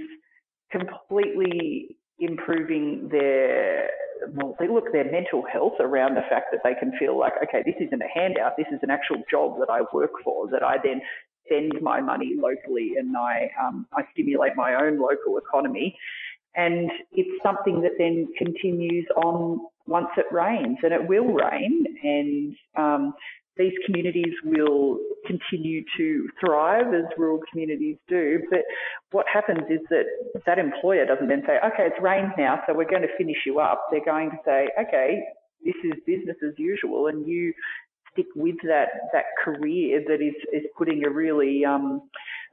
completely 0.71 1.97
improving 2.19 3.10
their 3.12 3.89
well, 4.36 4.56
they 4.58 4.67
look 4.67 4.91
their 4.93 5.12
mental 5.12 5.43
health 5.52 5.73
around 5.80 6.15
the 6.15 6.21
fact 6.30 6.47
that 6.52 6.62
they 6.63 6.73
can 6.76 6.93
feel 6.97 7.19
like, 7.19 7.34
okay, 7.43 7.62
this 7.65 7.76
isn't 7.86 8.02
a 8.02 8.08
handout, 8.13 8.54
this 8.58 8.67
is 8.71 8.80
an 8.82 8.89
actual 8.89 9.17
job 9.30 9.60
that 9.60 9.69
I 9.69 9.82
work 9.91 10.12
for, 10.23 10.47
that 10.49 10.63
I 10.63 10.78
then 10.82 11.02
spend 11.45 11.73
my 11.82 11.99
money 11.99 12.34
locally 12.38 12.93
and 12.97 13.15
I 13.17 13.49
um, 13.62 13.86
I 13.93 14.04
stimulate 14.13 14.54
my 14.56 14.76
own 14.76 14.99
local 14.99 15.38
economy. 15.38 15.97
And 16.55 16.91
it's 17.11 17.43
something 17.43 17.81
that 17.81 17.93
then 17.97 18.27
continues 18.37 19.07
on 19.15 19.59
once 19.87 20.07
it 20.17 20.25
rains, 20.31 20.77
and 20.83 20.93
it 20.93 21.07
will 21.07 21.25
rain, 21.25 21.85
and 22.03 22.55
um, 22.77 23.13
these 23.57 23.73
communities 23.85 24.33
will 24.43 24.97
continue 25.27 25.83
to 25.97 26.27
thrive 26.39 26.93
as 26.93 27.05
rural 27.17 27.39
communities 27.51 27.97
do. 28.07 28.39
But 28.49 28.61
what 29.11 29.25
happens 29.31 29.63
is 29.69 29.79
that 29.89 30.05
that 30.45 30.57
employer 30.57 31.05
doesn't 31.05 31.27
then 31.27 31.43
say, 31.45 31.57
okay, 31.65 31.87
it's 31.87 32.01
rained 32.01 32.33
now, 32.37 32.61
so 32.65 32.73
we're 32.73 32.89
going 32.89 33.03
to 33.03 33.17
finish 33.17 33.37
you 33.45 33.59
up. 33.59 33.87
They're 33.91 34.05
going 34.05 34.31
to 34.31 34.37
say, 34.45 34.69
okay, 34.79 35.21
this 35.63 35.75
is 35.83 35.93
business 36.05 36.37
as 36.45 36.53
usual, 36.57 37.07
and 37.07 37.27
you 37.27 37.53
stick 38.11 38.27
with 38.35 38.55
that 38.63 38.89
that 39.11 39.25
career 39.43 40.01
that 40.07 40.21
is 40.21 40.35
is 40.51 40.63
putting 40.77 41.03
a 41.05 41.09
really 41.09 41.63
um, 41.65 42.01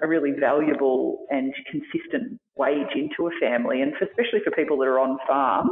a 0.02 0.08
really 0.08 0.32
valuable 0.38 1.26
and 1.30 1.52
consistent 1.70 2.40
wage 2.56 2.94
into 2.94 3.28
a 3.28 3.40
family, 3.40 3.82
and 3.82 3.92
for, 3.98 4.04
especially 4.04 4.40
for 4.44 4.50
people 4.50 4.78
that 4.78 4.86
are 4.86 5.00
on 5.00 5.18
farm, 5.26 5.70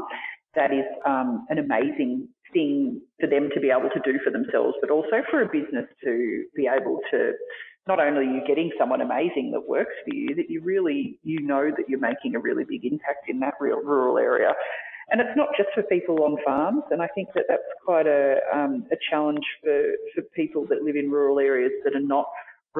that 0.55 0.73
is 0.73 0.85
um, 1.07 1.47
an 1.51 1.59
amazing 1.59 2.29
thing 2.53 3.01
for 3.21 3.29
them 3.29 3.51
to 3.55 3.61
be 3.61 3.71
able 3.71 3.91
to 3.91 4.01
do 4.05 4.19
for 4.25 4.31
themselves, 4.31 4.75
but 4.81 4.91
also 4.91 5.23
for 5.31 5.43
a 5.43 5.47
business 5.47 5.87
to 6.03 6.45
be 6.57 6.67
able 6.67 6.99
to 7.11 7.33
not 7.87 8.01
only 8.01 8.27
are 8.27 8.35
you 8.35 8.43
getting 8.47 8.71
someone 8.79 9.01
amazing 9.01 9.51
that 9.53 9.67
works 9.67 9.95
for 10.05 10.15
you, 10.15 10.35
that 10.35 10.51
you 10.51 10.61
really 10.63 11.19
you 11.23 11.41
know 11.41 11.71
that 11.75 11.89
you're 11.89 11.99
making 11.99 12.35
a 12.35 12.39
really 12.39 12.65
big 12.65 12.85
impact 12.85 13.29
in 13.29 13.41
that 13.41 13.55
real 13.61 13.81
rural 13.83 14.19
area. 14.19 14.53
And 15.11 15.23
it's 15.23 15.37
not 15.37 15.49
just 15.57 15.71
for 15.75 15.83
people 15.85 16.23
on 16.23 16.37
farms, 16.45 16.83
and 16.91 17.01
I 17.01 17.09
think 17.15 17.29
that 17.35 17.45
that's 17.49 17.63
quite 17.83 18.07
a, 18.07 18.37
um, 18.55 18.85
a 18.93 18.97
challenge 19.11 19.45
for, 19.63 19.83
for 20.15 20.23
people 20.37 20.67
that 20.69 20.83
live 20.83 20.97
in 20.97 21.11
rural 21.11 21.39
areas 21.39 21.73
that 21.85 21.97
are 21.97 22.01
not 22.01 22.27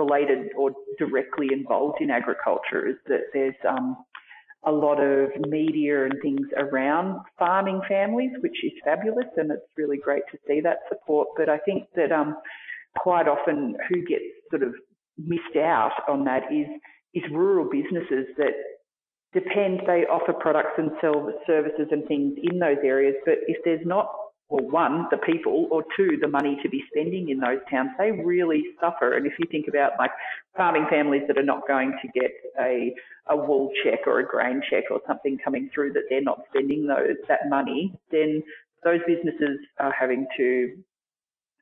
related 0.03 0.41
or 0.57 0.71
directly 0.99 1.49
involved 1.53 1.99
in 2.01 2.11
agriculture. 2.11 2.83
Is 2.93 2.99
that 3.07 3.25
there's 3.35 3.61
um, 3.69 3.97
a 4.65 4.73
lot 4.73 4.99
of 5.01 5.31
media 5.49 6.05
and 6.07 6.15
things 6.23 6.47
around 6.57 7.21
farming 7.39 7.81
families, 7.89 8.33
which 8.41 8.59
is 8.65 8.73
fabulous, 8.85 9.31
and 9.37 9.51
it's 9.51 9.71
really 9.77 9.99
great 9.99 10.23
to 10.33 10.39
see 10.47 10.61
that 10.61 10.79
support. 10.89 11.29
But 11.37 11.49
I 11.49 11.59
think 11.59 11.85
that 11.97 12.11
um, 12.13 12.37
quite 12.97 13.29
often 13.29 13.77
who 13.89 13.99
gets 14.13 14.29
sort 14.51 14.63
of 14.63 14.75
missed 15.19 15.57
out 15.57 15.97
on 16.09 16.25
that 16.25 16.45
is 16.53 16.69
is 17.15 17.25
rural 17.33 17.69
businesses 17.71 18.27
that 18.37 18.55
depend, 19.33 19.81
they 19.87 20.05
offer 20.07 20.33
products 20.33 20.75
and 20.79 20.91
sell 21.01 21.31
services 21.47 21.89
and 21.91 22.07
things 22.07 22.39
in 22.43 22.59
those 22.59 22.79
areas, 22.85 23.15
but 23.25 23.37
if 23.47 23.59
there's 23.65 23.85
not, 23.85 24.09
well, 24.49 24.67
one, 24.67 25.07
the 25.11 25.19
people, 25.19 25.69
or 25.71 25.85
two, 25.97 26.17
the 26.21 26.29
money 26.29 26.59
to 26.63 26.69
be 26.71 26.83
spending 26.91 27.29
in 27.29 27.39
those 27.39 27.59
towns, 27.71 27.91
they 27.99 28.11
really 28.11 28.65
suffer. 28.81 29.17
And 29.17 29.27
if 29.27 29.35
you 29.39 29.47
think 29.51 29.67
about 29.69 29.93
like 29.99 30.11
farming 30.57 30.87
families 30.89 31.23
that 31.29 31.37
are 31.37 31.43
not 31.43 31.69
going 31.69 31.93
to 32.01 32.09
get 32.19 32.31
a, 32.59 32.95
a 33.29 33.37
wool 33.37 33.71
check 33.85 34.01
or 34.07 34.21
a 34.21 34.27
grain 34.27 34.63
check 34.71 34.85
or 34.91 35.01
something 35.07 35.37
coming 35.45 35.69
through 35.75 35.93
that 35.93 36.05
they're 36.09 36.23
not 36.23 36.41
spending 36.49 36.87
those, 36.87 37.17
that 37.29 37.41
money, 37.51 37.93
then 38.11 38.43
those 38.85 39.01
businesses 39.07 39.59
are 39.81 39.93
having 39.93 40.27
to 40.39 40.73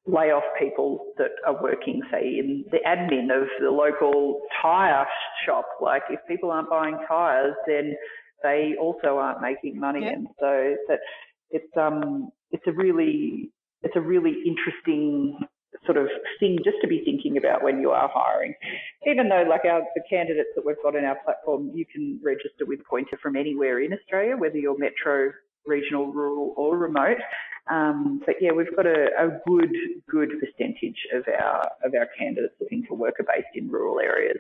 lay 0.06 0.30
off 0.30 0.44
people 0.56 1.06
that 1.18 1.32
are 1.44 1.60
working, 1.60 2.00
say, 2.12 2.38
in 2.38 2.64
the 2.70 2.78
admin 2.86 3.36
of 3.36 3.48
the 3.60 3.70
local 3.70 4.42
tyre 4.62 5.06
shop. 5.44 5.66
Like, 5.80 6.02
if 6.08 6.20
people 6.28 6.52
aren't 6.52 6.70
buying 6.70 6.96
tyres, 7.08 7.56
then 7.66 7.96
they 8.44 8.74
also 8.80 9.16
aren't 9.16 9.40
making 9.40 9.80
money, 9.80 10.02
yeah. 10.02 10.12
and 10.12 10.28
so 10.38 10.76
that 10.88 11.00
it's 11.50 11.76
um 11.76 12.30
it's 12.50 12.66
a 12.66 12.72
really 12.72 13.50
it's 13.82 13.96
a 13.96 14.00
really 14.00 14.34
interesting 14.46 15.38
sort 15.84 15.98
of 15.98 16.08
thing 16.40 16.58
just 16.64 16.78
to 16.80 16.88
be 16.88 17.02
thinking 17.04 17.36
about 17.36 17.62
when 17.62 17.80
you 17.80 17.90
are 17.90 18.10
hiring. 18.12 18.54
Even 19.06 19.28
though 19.28 19.44
like 19.48 19.64
our 19.64 19.82
the 19.94 20.02
candidates 20.08 20.50
that 20.56 20.64
we've 20.64 20.82
got 20.82 20.96
in 20.96 21.04
our 21.04 21.16
platform, 21.24 21.70
you 21.74 21.84
can 21.86 22.20
register 22.22 22.66
with 22.66 22.80
Pointer 22.88 23.18
from 23.22 23.36
anywhere 23.36 23.80
in 23.80 23.92
Australia, 23.92 24.36
whether 24.36 24.56
you're 24.56 24.78
metro, 24.78 25.32
regional, 25.66 26.12
rural 26.12 26.54
or 26.56 26.76
remote. 26.76 27.18
Um, 27.68 28.22
but 28.24 28.36
yeah, 28.40 28.52
we've 28.52 28.74
got 28.76 28.86
a, 28.86 29.08
a, 29.18 29.40
good, 29.46 29.72
good 30.08 30.30
percentage 30.40 30.98
of 31.12 31.24
our 31.28 31.68
of 31.82 31.94
our 31.94 32.08
candidates 32.18 32.54
looking 32.60 32.84
for 32.88 32.96
work 32.96 33.16
based 33.18 33.48
in 33.54 33.68
rural 33.68 33.98
areas. 33.98 34.38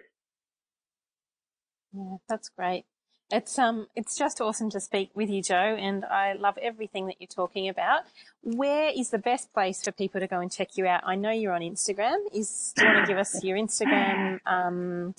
Yeah, 1.92 2.16
that's 2.28 2.50
great. 2.50 2.84
It's 3.30 3.58
um, 3.58 3.88
it's 3.96 4.16
just 4.16 4.40
awesome 4.40 4.70
to 4.70 4.78
speak 4.78 5.10
with 5.14 5.28
you, 5.28 5.42
Jo, 5.42 5.56
and 5.56 6.04
I 6.04 6.34
love 6.34 6.56
everything 6.62 7.06
that 7.06 7.16
you're 7.18 7.26
talking 7.26 7.68
about. 7.68 8.02
Where 8.42 8.92
is 8.96 9.10
the 9.10 9.18
best 9.18 9.52
place 9.52 9.82
for 9.82 9.90
people 9.90 10.20
to 10.20 10.28
go 10.28 10.38
and 10.38 10.48
check 10.50 10.76
you 10.76 10.86
out? 10.86 11.02
I 11.04 11.16
know 11.16 11.32
you're 11.32 11.52
on 11.52 11.62
Instagram. 11.62 12.18
Is 12.32 12.72
do 12.76 12.86
you 12.86 12.92
want 12.92 13.06
to 13.06 13.12
give 13.12 13.18
us 13.18 13.42
your 13.42 13.58
Instagram 13.58 14.38
um, 14.46 15.14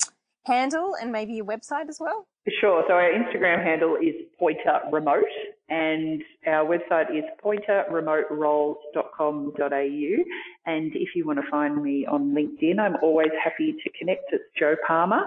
handle 0.45 0.95
and 0.99 1.11
maybe 1.11 1.33
your 1.33 1.45
website 1.45 1.89
as 1.89 1.99
well? 1.99 2.25
Sure. 2.61 2.81
So 2.87 2.93
our 2.93 3.11
Instagram 3.11 3.61
handle 3.61 3.97
is 3.97 4.15
Pointer 4.39 4.79
Remote, 4.89 5.25
and 5.67 6.23
our 6.47 6.65
website 6.65 7.13
is 7.13 7.25
pointerremoteroles.com.au. 7.43 10.23
And 10.65 10.95
if 10.95 11.09
you 11.13 11.27
want 11.27 11.39
to 11.39 11.45
find 11.51 11.83
me 11.83 12.05
on 12.09 12.33
LinkedIn, 12.33 12.79
I'm 12.79 12.95
always 13.03 13.31
happy 13.43 13.75
to 13.83 13.89
connect. 13.99 14.31
It's 14.31 14.45
Jo 14.57 14.77
Palmer. 14.87 15.25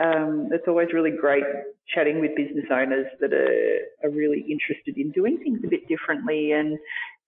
Um, 0.00 0.48
it's 0.52 0.68
always 0.68 0.88
really 0.92 1.10
great 1.10 1.44
chatting 1.92 2.20
with 2.20 2.36
business 2.36 2.66
owners 2.70 3.06
that 3.20 3.32
are, 3.32 3.78
are 4.04 4.10
really 4.10 4.40
interested 4.40 4.96
in 4.96 5.10
doing 5.10 5.38
things 5.38 5.60
a 5.64 5.68
bit 5.68 5.88
differently 5.88 6.52
and 6.52 6.78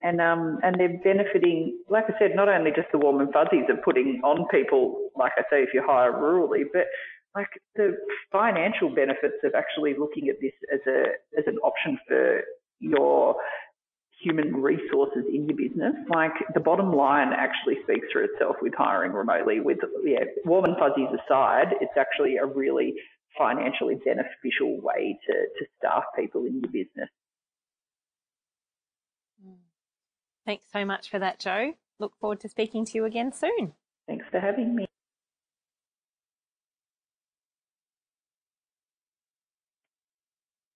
and 0.02 0.20
um 0.20 0.58
and 0.62 0.76
they're 0.78 1.00
benefiting 1.02 1.78
like 1.88 2.04
I 2.08 2.18
said, 2.18 2.36
not 2.36 2.48
only 2.48 2.70
just 2.70 2.88
the 2.92 2.98
warm 2.98 3.20
and 3.20 3.32
fuzzies 3.32 3.68
of 3.68 3.82
putting 3.82 4.20
on 4.24 4.46
people, 4.48 5.10
like 5.16 5.32
I 5.36 5.42
say, 5.50 5.62
if 5.62 5.70
you 5.74 5.82
hire 5.84 6.12
rurally, 6.12 6.62
but 6.72 6.86
like 7.34 7.48
the 7.76 7.96
financial 8.32 8.94
benefits 8.94 9.36
of 9.44 9.54
actually 9.54 9.94
looking 9.98 10.28
at 10.28 10.36
this 10.40 10.52
as 10.72 10.80
a 10.86 11.38
as 11.38 11.44
an 11.46 11.58
option 11.58 11.98
for 12.06 12.40
your 12.80 13.36
human 14.20 14.54
resources 14.54 15.24
in 15.32 15.48
your 15.48 15.56
business, 15.56 15.94
like 16.08 16.32
the 16.54 16.60
bottom 16.60 16.92
line 16.92 17.32
actually 17.32 17.76
speaks 17.82 18.06
for 18.12 18.22
itself 18.22 18.56
with 18.60 18.74
hiring 18.76 19.12
remotely. 19.12 19.60
With 19.60 19.78
yeah, 20.04 20.24
warm 20.44 20.66
and 20.66 20.76
fuzzies 20.76 21.08
aside, 21.08 21.74
it's 21.80 21.96
actually 21.98 22.36
a 22.36 22.46
really 22.46 22.94
financially 23.38 23.96
beneficial 24.04 24.80
way 24.80 25.18
to, 25.26 25.32
to 25.32 25.66
staff 25.78 26.04
people 26.18 26.44
in 26.44 26.60
your 26.60 26.70
business. 26.70 27.08
Mm. 29.46 29.56
Thanks 30.44 30.66
so 30.72 30.84
much 30.84 31.10
for 31.10 31.18
that, 31.18 31.38
Jo. 31.38 31.74
Look 31.98 32.12
forward 32.20 32.40
to 32.40 32.48
speaking 32.48 32.84
to 32.86 32.92
you 32.94 33.04
again 33.04 33.32
soon. 33.32 33.72
Thanks 34.06 34.26
for 34.30 34.40
having 34.40 34.74
me. 34.74 34.86